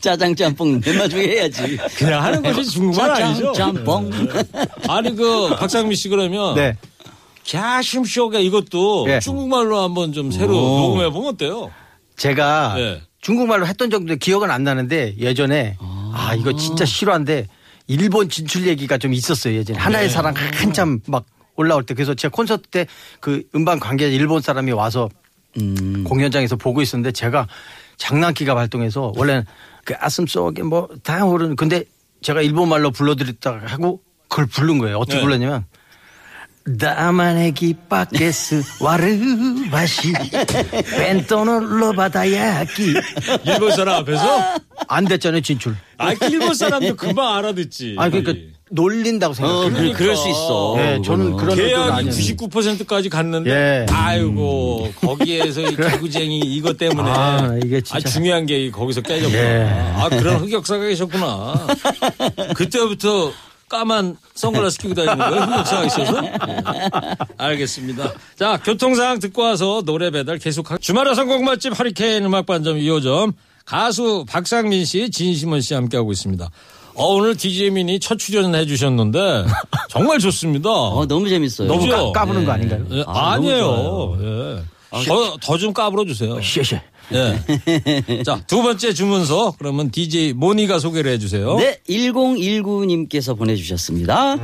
짜장 0.02 0.36
짬뽕 0.36 0.82
맨 0.84 0.98
마지막에 0.98 1.28
해야지. 1.30 1.78
그냥 1.98 2.24
하는 2.24 2.42
것이 2.42 2.72
중국말 2.72 3.12
아니죠? 3.12 3.54
짜장 3.54 3.76
짬뽕. 3.76 4.10
아니 4.88 5.16
그 5.16 5.50
박상민 5.58 5.96
씨 5.96 6.10
그러면 6.10 6.56
네. 6.56 6.76
갸심쇼가 7.50 8.40
이것도 8.40 9.06
예. 9.10 9.20
중국말로 9.20 9.80
한번 9.80 10.14
좀 10.14 10.32
새로 10.32 10.58
오. 10.58 10.80
녹음해 10.80 11.10
보면 11.12 11.34
어때요? 11.34 11.72
제가 12.18 12.74
네. 12.76 13.02
중국말로 13.22 13.68
했던 13.68 13.90
정도 13.90 14.16
기억은 14.16 14.50
안 14.52 14.64
나는데 14.64 15.16
예전에 15.18 15.78
아, 15.80 16.34
이거 16.38 16.56
진짜 16.56 16.86
실화인데 16.86 17.48
일본 17.88 18.30
진출 18.30 18.68
얘기가 18.68 18.98
좀 18.98 19.14
있었어요 19.14 19.56
예전에 19.56 19.78
하나의 19.80 20.10
사랑 20.10 20.34
한참 20.36 21.00
막 21.08 21.26
올라올 21.56 21.86
때 21.86 21.94
그래서 21.94 22.14
제가 22.14 22.32
콘서트 22.32 22.68
때 22.70 22.86
그 23.20 23.44
음반 23.56 23.80
관계자 23.80 24.12
일본 24.12 24.42
사람이 24.42 24.72
와서 24.72 25.10
음. 25.58 26.04
공연장에서 26.06 26.56
보고 26.56 26.82
있었는데 26.82 27.12
제가 27.12 27.48
장난기가 27.98 28.56
발동해서 28.56 29.14
원래는 29.16 29.46
그 29.84 29.94
가슴 29.98 30.26
속에 30.28 30.64
뭐 30.64 30.90
다양오르는 31.04 31.56
근데 31.56 31.84
제가 32.22 32.42
일본말로 32.42 32.92
불러드렸다가 32.92 33.68
하고 33.68 34.02
그걸 34.30 34.46
부른 34.48 34.80
거예요 34.80 34.98
어떻게 34.98 35.18
네. 35.18 35.24
불렀냐면 35.24 35.66
다마네기 36.80 37.76
바케스 37.88 38.64
와르바시 38.80 40.14
벤토노 40.98 41.60
로바다야키 41.60 42.94
일본 43.46 43.72
사람 43.72 44.02
앞에서? 44.02 44.56
안 44.88 45.06
됐잖아요 45.06 45.42
진출. 45.42 45.76
아, 46.00 46.14
일본 46.30 46.56
사람도 46.56 46.96
금방 46.96 47.36
알아듣지. 47.38 47.96
아 48.00 48.10
그러니까 48.10 48.34
놀린다고 48.72 49.32
어, 49.32 49.34
생각해요. 49.36 49.92
그, 49.92 49.98
그럴 49.98 50.16
수 50.16 50.28
있어. 50.28 50.74
네, 50.78 51.00
저는 51.04 51.38
그런 51.38 51.52
의도는 51.52 51.68
계약이 51.68 51.92
아니에요. 51.92 52.12
99%까지 52.12 53.10
갔는데 53.10 53.52
예. 53.52 53.86
아이고 53.94 54.92
거기에서 55.00 55.62
이 55.62 55.76
개구쟁이 55.78 56.40
이것 56.40 56.78
때문에 56.80 57.10
아, 57.12 57.56
이게 57.64 57.80
진짜. 57.82 57.98
아, 57.98 58.12
중요한 58.12 58.48
게 58.48 58.72
거기서 58.72 59.02
깨졌구나. 59.02 59.40
예. 59.40 59.94
아 59.98 60.10
그런 60.10 60.38
흑역사가 60.38 60.84
계셨구나. 60.84 61.68
그때부터 62.58 63.32
까만 63.70 64.18
선글라스 64.36 64.78
끼고 64.80 64.94
다니는 64.94 65.18
거예요? 65.18 65.42
흑역사가 65.44 65.86
있어서? 65.86 66.24
예. 66.24 66.34
알겠습니다. 67.38 68.14
자 68.36 68.60
교통 68.64 68.96
상황 68.96 69.20
듣고 69.20 69.42
와서 69.42 69.82
노래 69.86 70.12
배달 70.12 70.38
계속 70.38 70.72
하. 70.72 70.78
주말의 70.78 71.16
선곡 71.16 71.44
맛집 71.44 71.78
하리케인 71.80 72.26
음악 72.26 72.46
반점 72.46 72.78
2호점 72.78 73.34
가수 73.66 74.26
박상민 74.30 74.86
씨, 74.86 75.10
진심원 75.10 75.62
씨 75.62 75.74
함께하고 75.74 76.12
있습니다. 76.12 76.48
어, 76.98 77.06
오늘 77.08 77.36
DJ 77.36 77.72
민이 77.72 78.00
첫 78.00 78.18
출연해 78.20 78.66
주셨는데 78.68 79.46
정말 79.90 80.20
좋습니다. 80.20 80.70
어, 80.70 81.06
너무 81.08 81.28
재밌어요. 81.28 81.68
너무? 81.68 81.90
까, 81.90 82.12
까부는 82.22 82.46
거 82.46 82.52
아닌가요? 82.54 82.86
예, 82.92 83.04
아, 83.08 83.34
아, 83.34 83.38
니에 83.38 83.60
너무 83.60 84.24
요 84.24 84.64
예. 84.64 84.64
더좀 85.42 85.74
까불어 85.74 86.06
주세요. 86.06 86.40
쉐쉐. 86.42 86.82
예. 87.14 88.24
자, 88.24 88.42
두 88.48 88.62
번째 88.62 88.94
주문서 88.94 89.54
그러면 89.58 89.92
DJ 89.92 90.34
모니가 90.34 90.80
소개를 90.80 91.12
해 91.12 91.18
주세요. 91.18 91.58
네, 91.58 91.80
1019 91.88 92.86
님께서 92.86 93.36
보내 93.36 93.56
주셨습니다. 93.56 94.38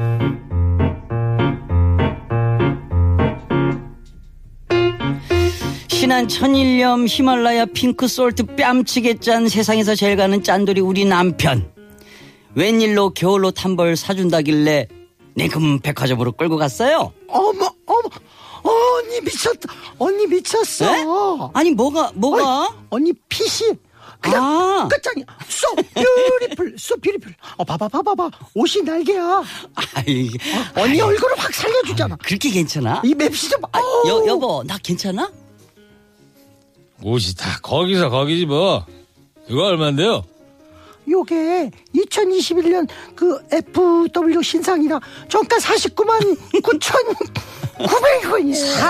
신한 5.90 6.28
천일염 6.28 7.06
히말라야 7.08 7.66
핑크 7.68 8.08
솔트 8.08 8.56
뺨치게 8.56 9.20
짠 9.20 9.48
세상에서 9.48 9.96
제일 9.96 10.18
가는 10.18 10.42
짠돌이 10.44 10.82
우리 10.82 11.06
남편. 11.06 11.72
웬일로 12.56 13.12
겨울로 13.12 13.52
탄벌 13.52 13.96
사준다길래 13.96 14.88
내금 15.36 15.80
백화점으로 15.80 16.34
끌고 16.34 16.58
갔어요. 16.58 17.14
어머 17.28 17.72
어머 17.86 18.10
언니 18.72 19.22
미쳤다. 19.22 19.74
언니 20.00 20.28
미쳤어. 20.28 20.86
네? 20.92 21.06
아니 21.54 21.72
뭐가 21.72 22.12
뭐가? 22.16 22.62
어이, 22.68 22.70
언니 22.90 23.14
핏이 23.30 23.78
그냥 24.20 24.44
아. 24.44 24.88
끝장이야. 24.88 25.26
So 25.48 25.76
beautiful, 25.76 26.74
so 26.78 26.96
beautiful. 26.98 27.36
어 27.58 27.64
봐봐 27.64 27.88
봐봐 27.90 28.16
봐. 28.16 28.30
옷이 28.54 28.84
날개야. 28.84 29.44
아이, 29.96 30.30
언니 30.76 31.02
얼굴을 31.02 31.38
확 31.38 31.54
살려주잖아. 31.54 32.18
그렇게 32.18 32.50
괜찮아? 32.52 33.02
이 33.04 33.14
맵시 33.16 33.50
좀. 33.50 33.60
아, 33.72 33.80
어우. 33.80 34.08
여, 34.10 34.26
여보 34.28 34.64
나 34.64 34.78
괜찮아? 34.78 35.32
옷이 37.04 37.34
다 37.36 37.60
거기서 37.64 38.10
거기지 38.10 38.46
뭐. 38.46 38.86
이거 39.50 39.64
얼마인데요? 39.66 40.24
요게 41.12 41.70
2021년 41.96 42.88
그 43.16 43.38
FW 43.52 44.42
신상이라 44.42 45.00
정가 45.30 45.58
49만 45.58 46.38
9,900원이에요. 46.62 48.82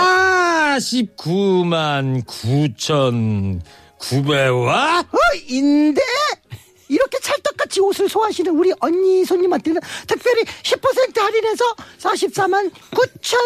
49만 0.78 2.24
9천 2.26 3.60
900원? 3.98 4.68
어, 4.68 5.18
인데 5.48 6.00
이렇게 6.88 7.18
찰떡같이 7.20 7.80
옷을 7.80 8.08
소화하시는 8.08 8.52
우리 8.52 8.72
언니 8.80 9.24
손님한테는 9.24 9.80
특별히 10.06 10.42
10% 10.44 11.18
할인해서 11.18 11.64
44만 11.98 12.70
9천 12.90 13.38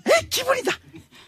에, 0.06 0.10
기분이다. 0.28 0.72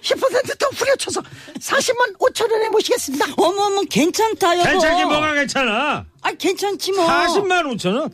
10%더 0.04 0.66
후려쳐서 0.74 1.22
40만 1.60 2.18
5천 2.18 2.50
원에 2.52 2.68
모시겠습니다. 2.68 3.26
어머머 3.38 3.80
괜찮다 3.90 4.58
여보. 4.58 4.68
괜찮긴 4.70 5.08
뭐가 5.08 5.32
괜찮아? 5.32 6.04
아 6.20 6.32
괜찮지 6.32 6.92
뭐. 6.92 7.06
40만 7.06 7.62
5천 7.76 7.96
원? 7.98 8.10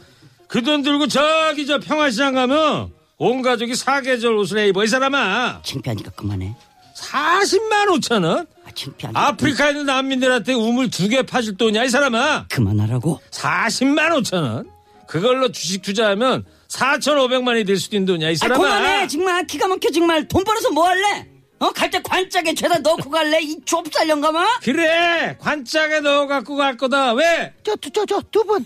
그 0.46 0.62
돈 0.62 0.82
들고 0.82 1.06
저기 1.08 1.66
저 1.66 1.78
평화시장 1.80 2.34
가면 2.34 2.92
온 3.18 3.42
가족이 3.42 3.74
사계절 3.74 4.34
옷을 4.36 4.58
해 4.58 4.68
입어 4.68 4.84
이 4.84 4.86
사람아 4.88 5.60
창피하니까 5.64 6.10
그만해. 6.12 6.54
40만 6.96 7.86
5천 7.88 8.24
원? 8.24 8.46
아 8.66 8.70
창피하니까. 8.74 9.26
아프리카에 9.28 9.70
있는 9.70 9.86
난민들한테 9.86 10.52
우물 10.54 10.90
두 10.90 11.08
개 11.08 11.22
파줄 11.22 11.56
돈이야 11.56 11.84
이 11.84 11.88
사람아 11.88 12.46
그만하라고. 12.48 13.20
40만 13.30 14.10
5천 14.22 14.42
원? 14.42 14.70
그걸로 15.06 15.50
주식 15.50 15.82
투자하면 15.82 16.44
4,500만이 16.68 17.66
될 17.66 17.76
수도 17.78 17.96
있는 17.96 18.06
돈이야 18.06 18.30
이아 18.30 18.34
사람아 18.36 18.58
그만해 18.62 19.08
정말 19.08 19.46
기가 19.46 19.66
막혀 19.66 19.90
정말 19.90 20.28
돈 20.28 20.44
벌어서 20.44 20.70
뭐 20.70 20.86
할래? 20.86 21.26
어 21.60 21.70
갈 21.72 21.90
때 21.90 22.00
관짝에 22.02 22.54
죄다 22.54 22.78
넣고 22.78 23.10
갈래 23.10 23.40
이 23.42 23.56
좁쌀 23.64 24.08
영감아? 24.08 24.60
그래 24.62 25.36
관짝에 25.38 26.00
넣어 26.00 26.26
갖고 26.26 26.56
갈 26.56 26.76
거다 26.76 27.12
왜? 27.12 27.52
저, 27.62 27.74
저, 27.76 28.04
저, 28.06 28.20
두 28.30 28.44
분. 28.44 28.64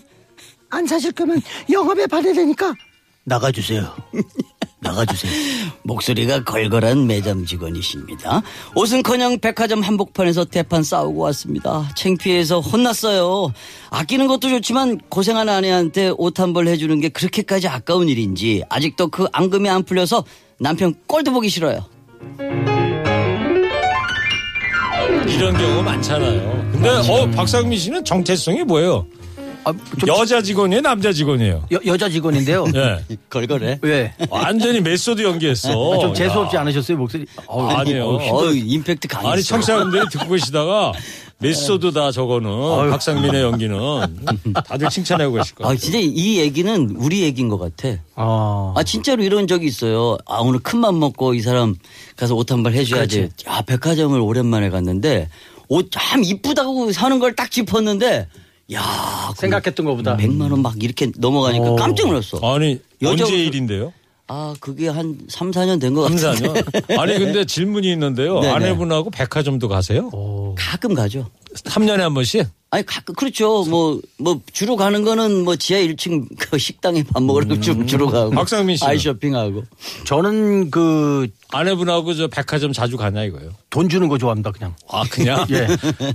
안 0.69 0.85
사실 0.87 1.11
거면 1.11 1.41
영업에 1.71 2.07
반대되니까 2.07 2.73
나가주세요. 3.25 3.95
나가주세요. 4.81 5.31
목소리가 5.83 6.43
걸걸한 6.43 7.07
매점 7.07 7.45
직원이십니다. 7.45 8.43
옷은커녕 8.75 9.39
백화점 9.39 9.81
한복판에서 9.81 10.45
대판 10.45 10.83
싸우고 10.83 11.21
왔습니다. 11.21 11.89
창피해서 11.95 12.59
혼났어요. 12.59 13.51
아끼는 13.89 14.27
것도 14.27 14.49
좋지만 14.49 14.99
고생한 15.09 15.49
아내한테 15.49 16.13
옷 16.17 16.39
한 16.39 16.53
벌 16.53 16.67
해주는 16.67 16.99
게 17.01 17.09
그렇게까지 17.09 17.67
아까운 17.67 18.09
일인지 18.09 18.63
아직도 18.69 19.07
그 19.07 19.25
앙금이 19.31 19.69
안 19.69 19.83
풀려서 19.83 20.23
남편 20.59 20.93
꼴도 21.07 21.31
보기 21.31 21.49
싫어요. 21.49 21.83
이런 25.35 25.57
경우 25.57 25.83
많잖아요 25.83 26.69
근데 26.71 26.89
어 26.89 27.29
박상민 27.31 27.77
씨는 27.77 28.05
정체성이 28.05 28.63
뭐예요? 28.63 29.05
아, 29.67 29.73
좀 29.99 30.07
여자 30.07 30.41
직원이에요 30.41 30.81
남자 30.81 31.11
직원이에요? 31.11 31.65
여, 31.71 31.79
여자 31.87 32.07
직원인데요. 32.07 32.65
예. 32.75 32.99
걸걸해. 33.31 33.79
왜? 33.81 34.13
완전히 34.29 34.79
메소드 34.79 35.23
연기했어 35.23 35.99
좀 35.99 36.13
재수없지 36.13 36.55
않으셨어요 36.55 36.95
목소리? 36.97 37.25
어우, 37.47 37.67
아니에요. 37.69 38.05
어, 38.07 38.51
임팩트 38.51 39.07
강했어. 39.07 39.31
아니 39.31 39.43
청취자분들이 39.43 40.03
듣고 40.11 40.29
계시다가 40.29 40.91
메소드 41.39 41.91
다 41.91 42.11
저거는 42.11 42.89
박상민의 42.91 43.41
연기는 43.41 43.77
다들 44.65 44.89
칭찬하고 44.89 45.33
계실 45.35 45.55
거예요. 45.55 45.71
아, 45.71 45.75
진짜 45.75 45.99
이 46.01 46.37
얘기는 46.39 46.95
우리 46.97 47.21
얘기인 47.23 47.49
것 47.49 47.57
같아. 47.57 47.97
어. 48.15 48.73
아, 48.75 48.83
진짜로 48.83 49.21
이런 49.23 49.45
적이 49.47 49.67
있어요. 49.67 50.17
아, 50.25 50.39
오늘 50.39 50.59
큰 50.59 50.79
맘 50.79 50.97
먹고 50.99 51.33
이 51.33 51.41
사람 51.41 51.75
가서 52.15 52.35
옷 52.35 52.51
한 52.51 52.63
벌 52.63 52.73
해줘야지. 52.73 53.29
야, 53.47 53.61
백화점을 53.61 54.17
오랜만에 54.19 54.69
갔는데 54.69 55.29
옷 55.67 55.89
참 55.91 56.23
이쁘다고 56.23 56.91
사는 56.93 57.19
걸 57.19 57.35
딱 57.35 57.51
짚었는데 57.51 58.27
야, 58.73 59.33
생각했던 59.35 59.85
것보다. 59.85 60.15
100만 60.17 60.51
원 60.51 60.61
막 60.61 60.81
이렇게 60.81 61.11
넘어가니까 61.17 61.71
어. 61.71 61.75
깜짝 61.75 62.07
놀랐어. 62.07 62.39
아니 62.55 62.79
여자 63.01 63.23
언제 63.23 63.35
옷을- 63.35 63.47
일인데요? 63.47 63.91
아, 64.27 64.55
그게 64.59 64.87
한 64.87 65.19
3, 65.29 65.51
4년 65.51 65.79
된것 65.79 66.19
3, 66.19 66.33
같아요. 66.33 66.53
4년? 66.53 66.99
아니 66.99 67.17
근데 67.19 67.45
질문이 67.45 67.91
있는데요. 67.91 68.39
네네. 68.41 68.53
아내분하고 68.53 69.11
백화점도 69.11 69.67
가세요? 69.67 70.09
가끔 70.57 70.93
가죠. 70.95 71.29
3년에 71.63 71.97
한 71.99 72.13
번씩? 72.13 72.47
아니 72.71 72.85
가끔 72.85 73.15
그렇죠. 73.15 73.63
뭐뭐 73.65 74.41
주로 74.51 74.75
가는 74.75 75.03
거는 75.03 75.45
뭐 75.45 75.55
지하 75.55 75.79
1층 75.79 76.27
그 76.37 76.57
식당에 76.59 77.03
밥 77.03 77.23
먹으러 77.23 77.59
좀 77.61 77.87
주로 77.87 78.09
가고. 78.09 78.31
음. 78.31 78.35
박상민 78.35 78.75
씨는? 78.75 78.91
아이 78.91 78.97
쇼핑하고. 78.99 79.63
저는 80.05 80.71
그돈 80.71 81.31
아내분하고 81.51 82.13
저 82.15 82.27
백화점 82.27 82.73
자주 82.73 82.97
가냐 82.97 83.23
이거예요. 83.23 83.51
주는 83.89 84.07
거 84.07 84.17
좋아합니다, 84.17 84.51
그냥. 84.51 84.73
아, 84.89 85.03
그냥? 85.09 85.45
예. 85.51 85.67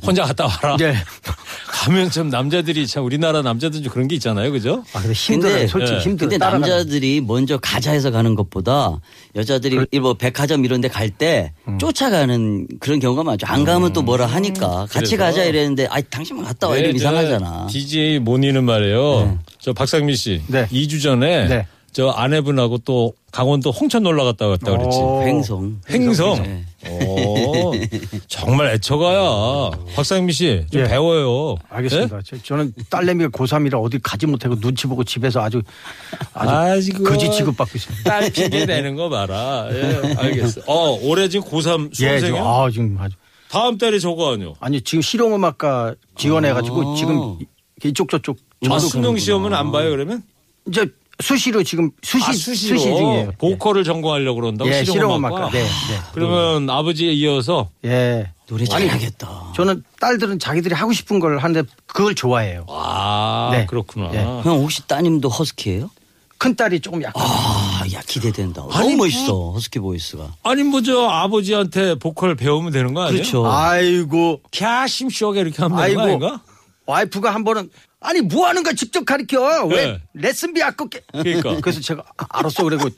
혼자 0.05 0.24
갔다 0.24 0.46
와라? 0.46 0.76
예. 0.81 0.94
가면 1.68 2.11
좀 2.11 2.29
남자들이 2.31 2.87
참 2.87 3.05
우리나라 3.05 3.42
남자들 3.42 3.83
좀 3.83 3.92
그런 3.92 4.09
게 4.09 4.14
있잖아요. 4.16 4.50
그죠? 4.50 4.83
아, 4.94 5.00
근데 5.00 5.12
힘들어요. 5.14 5.55
근데- 5.55 5.66
솔직히 5.66 5.98
예. 5.98 6.03
힘들어요. 6.03 6.31
근데 6.31 6.38
남자들이 6.38 7.20
먼저 7.20 7.59
가자 7.59 7.92
해서 7.92 8.11
가는 8.11 8.35
것보다 8.35 8.98
여자들이 9.37 9.87
뭐 10.00 10.14
백화점 10.14 10.64
이런 10.64 10.81
데 10.81 10.88
갈때 10.88 11.53
음. 11.68 11.79
쫓아가는 11.79 12.66
그런 12.81 12.98
경우가 12.98 13.24
많죠. 13.24 13.46
안 13.46 13.64
가면 13.64 13.92
또 13.92 14.03
뭐라 14.03 14.26
하니까 14.26 14.87
같이 14.90 15.16
그래 15.16 15.26
서- 15.32 15.36
가자 15.38 15.44
이랬는데 15.44 15.86
아이 15.90 16.02
당신만 16.02 16.44
갔다 16.44 16.68
와 16.68 16.76
이러면 16.76 16.96
이상하잖아. 16.96 17.66
DJ 17.70 18.18
모니는 18.20 18.64
말이에요. 18.64 19.38
저 19.58 19.72
박상민 19.72 20.14
씨. 20.16 20.42
네. 20.48 20.66
2주 20.68 21.02
전에 21.02 21.48
네. 21.48 21.66
저 21.92 22.08
아내분하고 22.08 22.78
또 22.78 23.14
강원도 23.32 23.70
홍천 23.72 24.04
놀러 24.04 24.24
갔다 24.24 24.46
왔다 24.46 24.70
그랬지. 24.70 24.98
어. 25.00 25.22
횡성. 25.24 25.80
행성. 25.90 26.42
네. 26.42 26.64
오, 26.88 27.72
정말 28.28 28.68
애처가야. 28.74 29.70
박상민 29.94 30.32
씨, 30.32 30.64
좀 30.72 30.82
예. 30.82 30.84
배워요. 30.86 31.56
알겠습니다. 31.68 32.16
네? 32.18 32.22
저- 32.24 32.42
저는 32.42 32.72
딸내미가 32.88 33.30
고3이라 33.30 33.82
어디 33.82 33.98
가지 34.00 34.26
못하고 34.26 34.58
눈치 34.60 34.86
보고 34.86 35.02
집에서 35.04 35.40
아주 35.42 35.62
아주. 36.32 36.92
거지 37.02 37.30
취급받고 37.30 37.72
있습니다. 37.76 38.04
딸 38.10 38.30
핑계 38.30 38.66
내는 38.66 38.94
거 38.94 39.08
봐라. 39.08 39.66
예, 39.72 40.14
알겠어. 40.16 40.62
어, 40.66 40.96
올해 41.02 41.28
지금 41.28 41.48
고3 41.48 41.90
예, 41.90 41.94
수험생이야? 41.94 42.18
지금, 42.20 42.38
아, 42.42 42.70
지금 42.72 42.96
아주. 43.00 43.16
다음 43.50 43.78
달에 43.78 43.98
저거 43.98 44.32
아니요? 44.32 44.54
아니, 44.60 44.80
지금 44.80 45.02
실용음악과 45.02 45.96
지원해가지고 46.16 46.92
아. 46.92 46.96
지금 46.96 47.38
이쪽 47.84 48.08
저쪽. 48.08 48.38
아, 48.68 48.78
수능 48.78 49.18
시험은 49.18 49.52
안 49.54 49.72
봐요, 49.72 49.90
그러면? 49.90 50.22
이제 50.68 50.86
수시로 51.20 51.62
지금 51.62 51.90
수시, 52.02 52.24
아, 52.24 52.32
수시로. 52.32 52.78
수시 52.78 52.84
중이에요. 52.94 53.32
보컬을 53.38 53.82
전공하려고 53.84 54.40
그런다고? 54.40 54.70
예, 54.70 54.84
실용음악과? 54.84 55.50
네, 55.50 55.62
네. 55.62 55.68
그러면 56.12 56.70
아버지에 56.70 57.12
이어서 57.12 57.70
예. 57.84 58.30
노래 58.46 58.64
잘하겠다. 58.64 59.52
저는 59.56 59.82
딸들은 60.00 60.38
자기들이 60.38 60.74
하고 60.74 60.92
싶은 60.92 61.18
걸 61.18 61.38
하는데 61.38 61.68
그걸 61.86 62.14
좋아해요. 62.14 62.66
아, 62.68 63.50
네. 63.52 63.66
그렇구나. 63.66 64.10
예. 64.14 64.18
형 64.18 64.58
혹시 64.60 64.86
따님도 64.86 65.28
허스키예요? 65.28 65.90
큰 66.38 66.54
딸이 66.56 66.80
조금 66.80 67.02
약간. 67.02 67.22
아, 67.26 67.69
야 68.00 68.02
기대된다. 68.06 68.62
아니, 68.72 68.90
너무 68.90 68.96
멋있어 69.04 69.52
허스키 69.52 69.78
보이스가. 69.78 70.32
아니, 70.42 70.62
뭐, 70.62 70.80
저, 70.82 71.06
아버지한테 71.08 71.94
보컬 71.96 72.34
배우면 72.34 72.72
되는 72.72 72.94
거 72.94 73.02
아니에요? 73.02 73.18
그렇죠. 73.22 73.46
아이고, 73.46 74.40
캬심쇼게 74.50 75.38
이렇게 75.38 75.62
하면 75.62 75.78
되는 75.78 75.94
거 75.94 76.02
아이고. 76.02 76.26
아닌가? 76.26 76.40
와이프가 76.86 77.32
한 77.32 77.44
번은 77.44 77.70
아니 78.00 78.20
뭐 78.20 78.48
하는 78.48 78.64
거야 78.64 78.72
직접 78.72 79.04
가르쳐 79.04 79.40
왜 79.66 79.86
네. 79.92 80.02
레슨비 80.14 80.60
아깝게 80.60 81.02
그러니까. 81.12 81.56
그래서 81.62 81.80
제가 81.80 82.02
아, 82.16 82.24
알았어 82.30 82.64
그리고 82.64 82.88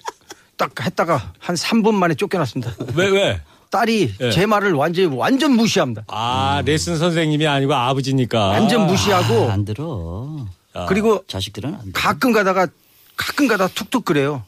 딱 0.56 0.70
했다가 0.80 1.32
한 1.38 1.56
3분 1.56 1.92
만에 1.92 2.14
쫓겨났습니다 2.14 2.72
왜, 2.94 3.08
왜? 3.08 3.40
딸이 3.70 4.14
예. 4.20 4.30
제 4.30 4.46
말을 4.46 4.72
완전히 4.72 5.14
완전 5.14 5.52
무시합니다 5.56 6.04
아, 6.06 6.62
레슨 6.64 6.96
선생님이 6.96 7.46
아니고 7.46 7.74
아버지니까. 7.74 8.46
완전 8.48 8.86
무시하고 8.86 9.50
아, 9.50 9.52
안 9.52 9.64
들어. 9.66 10.46
그리고 10.88 11.22
자식들은 11.28 11.74
안 11.74 11.80
들어. 11.80 11.92
가끔 11.92 12.32
가다가 12.32 12.66
가끔 13.16 13.46
가다 13.46 13.68
툭툭 13.68 14.06
그래요 14.06 14.42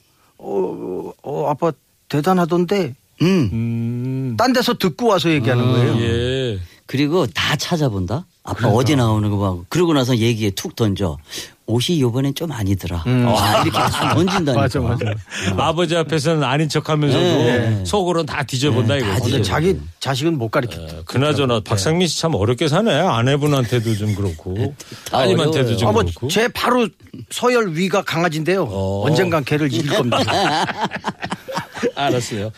어, 0.44 1.12
어 1.22 1.48
아빠 1.48 1.72
대단하던데 2.08 2.94
음. 3.22 3.50
음. 3.52 4.34
딴 4.36 4.52
데서 4.52 4.74
듣고 4.74 5.06
와서 5.06 5.30
얘기하는 5.30 5.64
거예요 5.64 5.96
예. 6.00 6.33
그리고 6.86 7.26
다 7.26 7.56
찾아본다. 7.56 8.26
아빠 8.46 8.68
어디 8.68 8.94
나오는 8.94 9.30
거 9.30 9.38
봐. 9.38 9.62
그러고 9.70 9.94
나서 9.94 10.16
얘기에 10.16 10.50
툭 10.50 10.76
던져. 10.76 11.16
옷이 11.66 11.98
요번엔 12.02 12.34
좀 12.34 12.52
아니더라. 12.52 13.02
아, 13.06 13.62
이렇게 13.64 13.78
던진다니까. 14.14 14.52
맞아 14.54 14.80
맞아 14.80 15.06
아버지 15.56 15.96
앞에서는 15.96 16.42
아닌 16.44 16.68
척 16.68 16.90
하면서도 16.90 17.24
네. 17.24 17.84
속으로는 17.86 18.26
다 18.26 18.42
뒤져본다 18.42 18.96
네, 18.96 19.00
다 19.00 19.16
이거지. 19.16 19.42
자기 19.42 19.80
자식은 19.98 20.36
못 20.36 20.50
가르쳤다 20.50 21.04
그나저나 21.06 21.60
박상민 21.64 22.06
씨 22.06 22.20
참 22.20 22.34
어렵게 22.34 22.68
사네. 22.68 22.92
아내분한테도 22.92 23.94
좀 23.96 24.14
그렇고 24.14 24.54
다 25.10 25.20
따님한테도 25.20 25.78
좀 25.78 25.88
어려워요. 25.88 26.04
그렇고. 26.10 26.28
제 26.28 26.48
바로 26.48 26.86
서열 27.30 27.72
위가 27.72 28.02
강아지인데요 28.02 28.64
어. 28.68 29.06
언젠간 29.06 29.44
걔를 29.44 29.72
이길 29.72 29.88
겁니다 29.88 30.18
알았어요. 31.96 32.50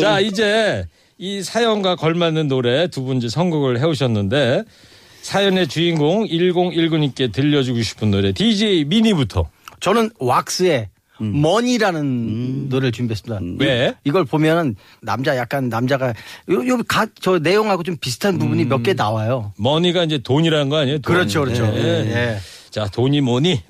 자 0.00 0.20
이제 0.20 0.86
이 1.24 1.42
사연과 1.42 1.96
걸맞는 1.96 2.48
노래 2.48 2.86
두 2.88 3.02
분 3.04 3.16
이제 3.16 3.30
선곡을 3.30 3.80
해오셨는데 3.80 4.64
사연의 5.22 5.68
주인공 5.68 6.26
1019님께 6.26 7.32
들려주고 7.32 7.80
싶은 7.80 8.10
노래 8.10 8.32
DJ 8.32 8.84
미니부터 8.84 9.48
저는 9.80 10.10
왁스의 10.18 10.90
머니라는 11.18 12.68
노래를 12.68 12.92
준비했습니다. 12.92 13.64
왜? 13.64 13.94
이, 14.04 14.10
걸 14.10 14.24
보면은 14.26 14.74
남자 15.00 15.36
약간 15.38 15.68
남자가 15.70 16.08
요, 16.50 16.66
요, 16.66 16.78
가, 16.86 17.06
저 17.20 17.38
내용하고 17.38 17.84
좀 17.84 17.96
비슷한 17.98 18.36
부분이 18.38 18.64
몇개 18.66 18.92
나와요. 18.94 19.52
money가 19.56 20.04
이제 20.04 20.18
돈이라는 20.18 20.68
거 20.68 20.76
아니에요? 20.76 20.98
돈. 20.98 21.14
그렇죠, 21.14 21.44
그렇죠. 21.44 21.64
예. 21.74 21.80
예. 21.80 22.36
자 22.74 22.88
돈이 22.88 23.20
뭐니? 23.20 23.60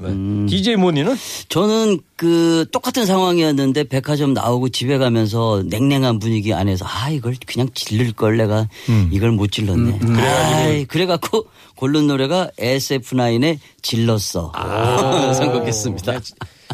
DJ 0.49 0.77
모니는 0.77 1.15
저는 1.51 2.01
그 2.17 2.65
똑같은 2.73 3.05
상황이었는데 3.05 3.85
백화점 3.85 4.33
나오고 4.33 4.71
집에 4.71 4.97
가면서 4.97 5.63
냉랭한 5.67 6.19
분위기 6.21 6.55
안에서 6.55 6.87
아 6.89 7.11
이걸 7.11 7.37
그냥 7.45 7.69
지를 7.75 8.15
걸 8.15 8.39
내가 8.39 8.67
이걸 9.11 9.33
못 9.33 9.53
질렀네. 9.53 9.99
그래가지고 9.99 10.87
그래갖고 10.89 11.47
고른 11.77 12.07
노래가 12.07 12.49
SF9의 12.59 13.59
질렀어 13.83 14.53
선곡했습니다. 15.37 16.21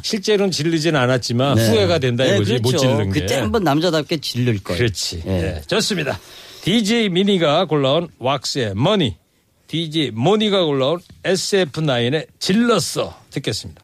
실제로는 0.00 0.52
지르진 0.52 0.94
않았지만 0.94 1.58
후회가 1.58 1.98
된다 1.98 2.22
네, 2.22 2.36
이거지 2.36 2.60
못 2.60 2.68
그렇죠. 2.68 2.78
질른 2.78 3.12
게. 3.12 3.20
그때 3.22 3.34
한번 3.40 3.64
남자답게 3.64 4.18
지를 4.18 4.62
걸. 4.62 4.76
그렇지. 4.76 5.24
예. 5.26 5.30
예, 5.32 5.62
좋습니다. 5.66 6.16
DJ 6.62 7.08
미니가 7.08 7.64
골라온 7.64 8.06
왁스의 8.20 8.74
머니, 8.76 9.16
DJ 9.70 10.10
모니가 10.10 10.64
골라온 10.64 10.98
SF9의 11.22 12.26
질렀어 12.40 13.16
듣겠습니다. 13.30 13.82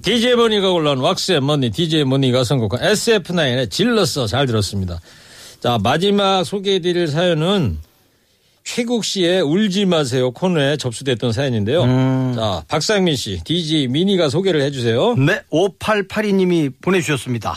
DJ 0.00 0.36
모니가 0.36 0.70
골라온 0.70 1.00
왁스의 1.00 1.42
머니, 1.42 1.70
DJ 1.70 2.04
모니가 2.04 2.44
선곡한 2.44 2.80
SF9의 2.80 3.70
질렀어 3.70 4.26
잘 4.26 4.46
들었습니다. 4.46 4.98
자 5.60 5.78
마지막 5.82 6.44
소개해드릴 6.44 7.08
사연은 7.08 7.78
최국 8.62 9.04
씨의 9.04 9.42
울지 9.42 9.86
마세요 9.86 10.30
코너에 10.30 10.76
접수됐던 10.76 11.32
사연인데요. 11.32 11.82
자 12.34 12.64
박상민 12.68 13.16
씨, 13.16 13.40
DJ 13.44 13.88
미니가 13.88 14.28
소개를 14.28 14.60
해주세요. 14.62 15.14
네, 15.14 15.40
5882님이 15.50 16.72
보내주셨습니다. 16.80 17.54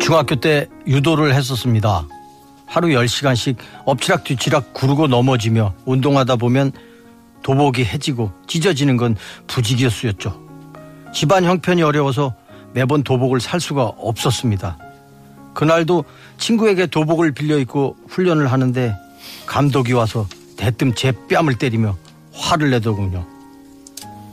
중학교 0.00 0.34
때 0.36 0.66
유도를 0.86 1.34
했었습니다. 1.34 2.06
하루 2.66 2.88
10시간씩 2.88 3.56
엎치락 3.86 4.24
뒤치락 4.24 4.74
구르고 4.74 5.06
넘어지며 5.06 5.74
운동하다 5.84 6.36
보면 6.36 6.72
도복이 7.42 7.84
해지고 7.84 8.32
찢어지는 8.46 8.96
건 8.96 9.16
부지기수였죠. 9.46 10.40
집안 11.12 11.44
형편이 11.44 11.82
어려워서 11.82 12.34
매번 12.72 13.02
도복을 13.02 13.40
살 13.40 13.60
수가 13.60 13.84
없었습니다. 13.84 14.78
그날도 15.54 16.04
친구에게 16.38 16.86
도복을 16.86 17.32
빌려 17.32 17.58
입고 17.58 17.96
훈련을 18.08 18.50
하는데 18.50 18.94
감독이 19.46 19.92
와서 19.92 20.26
대뜸 20.56 20.94
제 20.94 21.12
뺨을 21.28 21.56
때리며 21.56 21.96
화를 22.32 22.70
내더군요. 22.70 23.26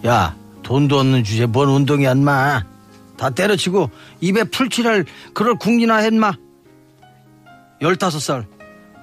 야, 0.06 0.36
돈도 0.63 1.00
없는 1.00 1.24
주제 1.24 1.45
뭔 1.45 1.69
운동이야, 1.69 2.12
인마. 2.12 2.63
다 3.17 3.30
때려치고 3.30 3.89
입에 4.22 4.45
풀칠할 4.45 5.06
그럴 5.34 5.56
궁리나 5.56 5.98
했마. 5.98 6.32
15살 7.82 8.45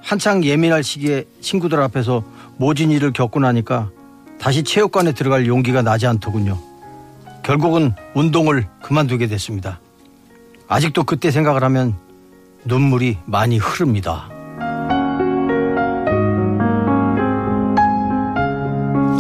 한창 0.03 0.45
예민할 0.45 0.83
시기에 0.83 1.25
친구들 1.41 1.81
앞에서 1.83 2.25
모진 2.57 2.91
일을 2.91 3.13
겪고 3.13 3.41
나니까 3.41 3.91
다시 4.41 4.63
체육관에 4.63 5.13
들어갈 5.13 5.47
용기가 5.47 5.83
나지 5.83 6.07
않더군요. 6.07 6.59
결국은 7.43 7.93
운동을 8.15 8.67
그만두게 8.83 9.27
됐습니다. 9.29 9.81
아직도 10.69 11.05
그때 11.05 11.31
생각을 11.31 11.63
하면 11.65 11.95
눈물이 12.65 13.19
많이 13.25 13.59
흐릅니다. 13.59 14.29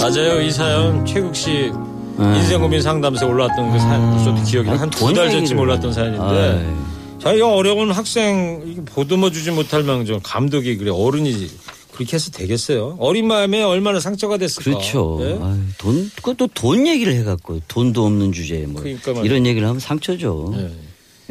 맞아요. 0.00 0.40
이 0.40 0.50
사연 0.50 1.04
최국 1.04 1.34
씨 1.34 1.72
네. 2.18 2.38
인생 2.38 2.60
고민 2.60 2.80
상담소에 2.80 3.28
올라왔던 3.28 3.72
그 3.72 3.78
사연 3.78 4.24
저도 4.24 4.42
기억이 4.42 4.68
한두돈달 4.68 5.24
얘기를. 5.26 5.40
전쯤 5.40 5.58
올랐던 5.58 5.92
사연인데 5.92 6.24
아이. 6.24 7.20
자기가 7.20 7.54
어려운 7.54 7.90
학생 7.90 8.84
보듬어 8.84 9.30
주지 9.30 9.50
못할 9.50 9.82
망정 9.82 10.20
감독이 10.22 10.76
그래 10.76 10.90
어른이 10.92 11.50
그렇게 11.96 12.14
해서 12.14 12.30
되겠어요. 12.30 12.96
어린 13.00 13.26
마음에 13.26 13.62
얼마나 13.62 13.98
상처가 14.00 14.36
됐을까. 14.36 14.64
그렇죠. 14.64 15.18
예? 15.22 15.38
아유, 15.42 15.58
돈, 15.78 16.10
그것도 16.16 16.48
돈 16.54 16.86
얘기를 16.86 17.14
해갖고 17.14 17.60
돈도 17.68 18.04
없는 18.06 18.32
주제에 18.32 18.66
뭐 18.66 18.82
그러니까. 18.82 19.12
이런 19.22 19.46
얘기를 19.46 19.66
하면 19.66 19.80
상처죠. 19.80 20.54
예. 20.56 20.70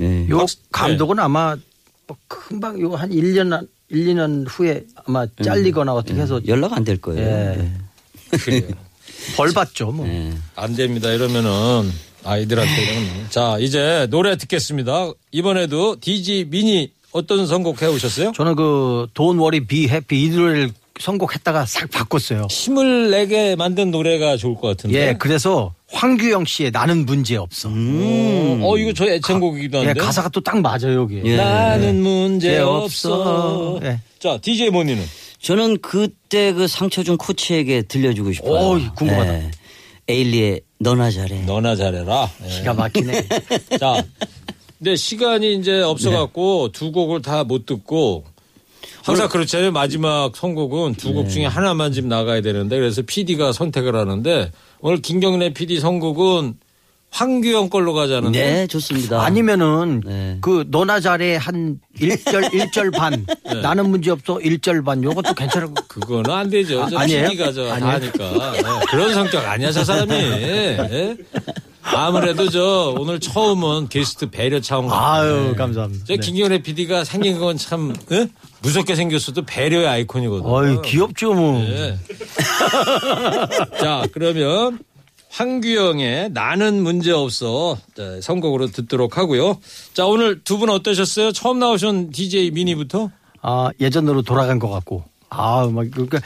예. 0.03 0.29
요 0.29 0.39
네. 0.39 0.45
감독은 0.71 1.19
아마 1.19 1.55
뭐 2.07 2.17
금방 2.27 2.79
요 2.81 2.95
한 2.95 3.09
1년 3.11 3.49
한 3.51 3.67
1, 3.89 4.05
2년 4.07 4.45
후에 4.47 4.83
아마 5.05 5.25
잘리거나 5.43 5.93
어떻게 5.93 6.19
해서 6.19 6.41
연락 6.47 6.73
안 6.73 6.83
될 6.83 6.97
거예요. 6.97 7.21
예. 7.21 7.59
예. 8.33 8.37
그래요. 8.37 8.61
벌 9.37 9.51
받죠. 9.53 9.91
뭐. 9.91 10.07
예. 10.07 10.33
안 10.55 10.75
됩니다. 10.75 11.11
이러면은 11.11 11.91
아이들한테는 12.23 13.29
자 13.29 13.57
이제 13.59 14.07
노래 14.09 14.35
듣겠습니다. 14.37 15.11
이번에도 15.31 15.97
DJ 15.99 16.45
미니 16.45 16.91
어떤 17.15 17.47
선곡 17.47 17.81
해 17.81 17.87
오셨어요? 17.87 18.33
저는 18.33 18.55
그 18.55 19.07
Don't 19.13 19.39
Worry 19.39 19.61
Be 19.65 19.85
Happy 19.85 20.23
이 20.25 20.29
노래를 20.29 20.71
선곡했다가 20.99 21.65
싹 21.65 21.89
바꿨어요. 21.89 22.47
힘을 22.49 23.09
내게 23.09 23.55
만든 23.55 23.89
노래가 23.91 24.35
좋을 24.35 24.55
것 24.55 24.67
같은데. 24.67 24.97
예, 25.09 25.15
그래서 25.17 25.73
황규영 25.91 26.43
씨의 26.45 26.71
나는 26.71 27.05
문제 27.05 27.37
없어. 27.37 27.69
음. 27.69 28.59
어 28.61 28.77
이거 28.77 28.91
저 28.93 29.05
애창곡이기도 29.07 29.79
예, 29.83 29.85
한데. 29.87 29.99
가사가 30.01 30.27
또 30.29 30.41
딱 30.41 30.59
맞아요, 30.59 30.93
여기. 31.01 31.21
예. 31.23 31.37
나는 31.37 32.01
문제 32.01 32.49
문제 32.49 32.59
없어. 32.59 33.75
없어. 33.77 33.79
예. 33.85 33.99
자 34.19 34.37
DJ 34.41 34.69
모니는 34.71 35.03
저는 35.41 35.77
그때 35.81 36.51
그 36.51 36.67
상처 36.67 37.01
준 37.03 37.15
코치에게 37.17 37.83
들려주고 37.83 38.33
싶어요. 38.33 38.51
오, 38.71 38.79
궁금하다. 38.95 39.33
예. 39.35 39.51
에일리의 40.09 40.61
너나 40.79 41.09
잘해. 41.11 41.43
너나 41.45 41.75
잘해라. 41.77 42.29
예. 42.45 42.49
기가 42.49 42.73
막히네. 42.73 43.27
자, 43.79 44.03
근데 44.77 44.95
시간이 44.95 45.55
이제 45.55 45.81
없어갖고 45.81 46.71
두 46.71 46.91
곡을 46.91 47.21
다 47.21 47.43
못 47.43 47.65
듣고 47.65 48.25
항상 49.03 49.29
그렇잖아요. 49.29 49.71
마지막 49.71 50.35
선곡은 50.35 50.95
두곡 50.95 51.29
중에 51.29 51.45
하나만 51.45 51.91
지금 51.91 52.09
나가야 52.09 52.41
되는데 52.41 52.75
그래서 52.77 53.01
PD가 53.03 53.51
선택을 53.51 53.95
하는데 53.95 54.51
오늘 54.79 55.01
김경래 55.01 55.53
PD 55.53 55.79
선곡은 55.79 56.55
황규영 57.11 57.69
걸로 57.69 57.93
가자는데 57.93 58.39
네, 58.39 58.67
좋습니다. 58.67 59.23
아니면은 59.23 60.01
네. 60.05 60.37
그 60.41 60.65
너나 60.69 60.99
잘해 60.99 61.35
한 61.37 61.79
1절 61.99 62.49
1절 62.51 62.91
반 62.97 63.25
나는 63.61 63.89
문제 63.89 64.09
없어 64.11 64.37
1절 64.37 64.83
반 64.83 65.01
요것도 65.03 65.33
괜찮을 65.35 65.73
것 65.73 65.87
그거는 65.87 66.29
안 66.31 66.49
되죠. 66.49 66.85
저 66.89 66.97
아, 66.97 67.01
아니에요? 67.01 67.29
PD가 67.29 67.51
저다 67.53 67.75
아니에요? 67.75 67.91
하니까 67.93 68.51
네, 68.51 68.85
그런 68.89 69.13
성격 69.13 69.45
아니야 69.45 69.71
저 69.71 69.83
사람이. 69.85 70.13
예? 71.91 71.95
아무래도 71.95 72.49
저 72.49 72.93
오늘 72.97 73.19
처음은 73.19 73.89
게스트 73.89 74.29
배려 74.29 74.59
차원. 74.59 74.91
아유, 74.91 75.53
감사합니다. 75.57 76.05
저 76.07 76.13
네. 76.15 76.19
김경래 76.19 76.59
PD가 76.59 77.03
생긴 77.03 77.39
건 77.39 77.57
참 77.57 77.95
무섭게 78.61 78.95
생겼어도 78.95 79.43
배려의 79.45 79.87
아이콘이거든요. 79.87 80.51
어이, 80.51 80.81
귀엽죠, 80.83 81.33
뭐. 81.33 81.59
예. 81.61 81.97
자, 83.79 84.03
그러면 84.11 84.79
황규영의 85.29 86.31
나는 86.31 86.81
문제 86.81 87.11
없어 87.11 87.77
자, 87.95 88.19
선곡으로 88.21 88.67
듣도록 88.67 89.17
하고요. 89.17 89.57
자, 89.93 90.05
오늘 90.05 90.41
두 90.43 90.57
분 90.57 90.69
어떠셨어요? 90.69 91.31
처음 91.33 91.59
나오신 91.59 92.11
DJ 92.11 92.51
미니부터 92.51 93.11
아, 93.41 93.69
예전으로 93.79 94.21
돌아간 94.23 94.57
것 94.59 94.69
같고. 94.69 95.03
아, 95.29 95.69
막, 95.71 95.85
그러니까. 95.91 96.19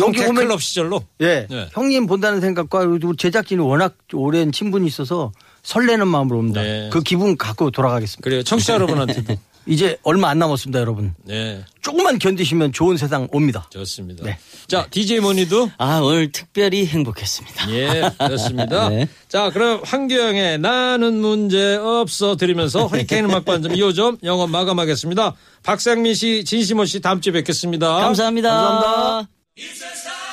여기 0.00 0.18
보면 0.24 0.46
클럽 0.46 0.62
시절로 0.62 1.02
예. 1.20 1.46
네. 1.48 1.68
형님 1.72 2.06
본다는 2.06 2.40
생각과 2.40 2.84
제작진이 3.18 3.60
워낙 3.60 3.96
오랜 4.12 4.52
친분이 4.52 4.86
있어서 4.86 5.32
설레는 5.62 6.06
마음으로 6.08 6.38
옵니다. 6.38 6.62
네. 6.62 6.90
그 6.92 7.02
기분 7.02 7.36
갖고 7.36 7.70
돌아가겠습니다. 7.70 8.22
그래요. 8.22 8.42
청취자 8.42 8.74
여러분한테도. 8.74 9.34
이제 9.66 9.98
얼마 10.02 10.28
안 10.28 10.38
남았습니다, 10.38 10.78
여러분. 10.80 11.14
네, 11.24 11.64
조금만 11.82 12.18
견디시면 12.18 12.72
좋은 12.72 12.96
세상 12.96 13.28
옵니다. 13.32 13.66
좋습니다. 13.70 14.24
네. 14.24 14.38
자, 14.66 14.86
DJ 14.90 15.20
모니도 15.20 15.70
아, 15.78 16.00
오늘 16.00 16.32
특별히 16.32 16.86
행복했습니다. 16.86 17.70
예, 17.70 18.10
그렇습니다. 18.18 18.88
네. 18.90 19.08
자, 19.28 19.50
그럼 19.50 19.80
황규영의 19.84 20.58
나는 20.58 21.20
문제 21.20 21.76
없어 21.76 22.36
들으면서 22.36 22.86
허리케인 22.86 23.24
음악 23.26 23.44
반점 23.44 23.72
2호점 23.72 24.22
영업 24.24 24.50
마감하겠습니다. 24.50 25.34
박상민 25.62 26.14
씨, 26.14 26.44
진심원 26.44 26.86
씨 26.86 27.00
다음 27.00 27.20
주에 27.20 27.32
뵙겠습니다. 27.32 27.86
감사합니다. 28.00 28.50
감사합니다. 28.50 30.23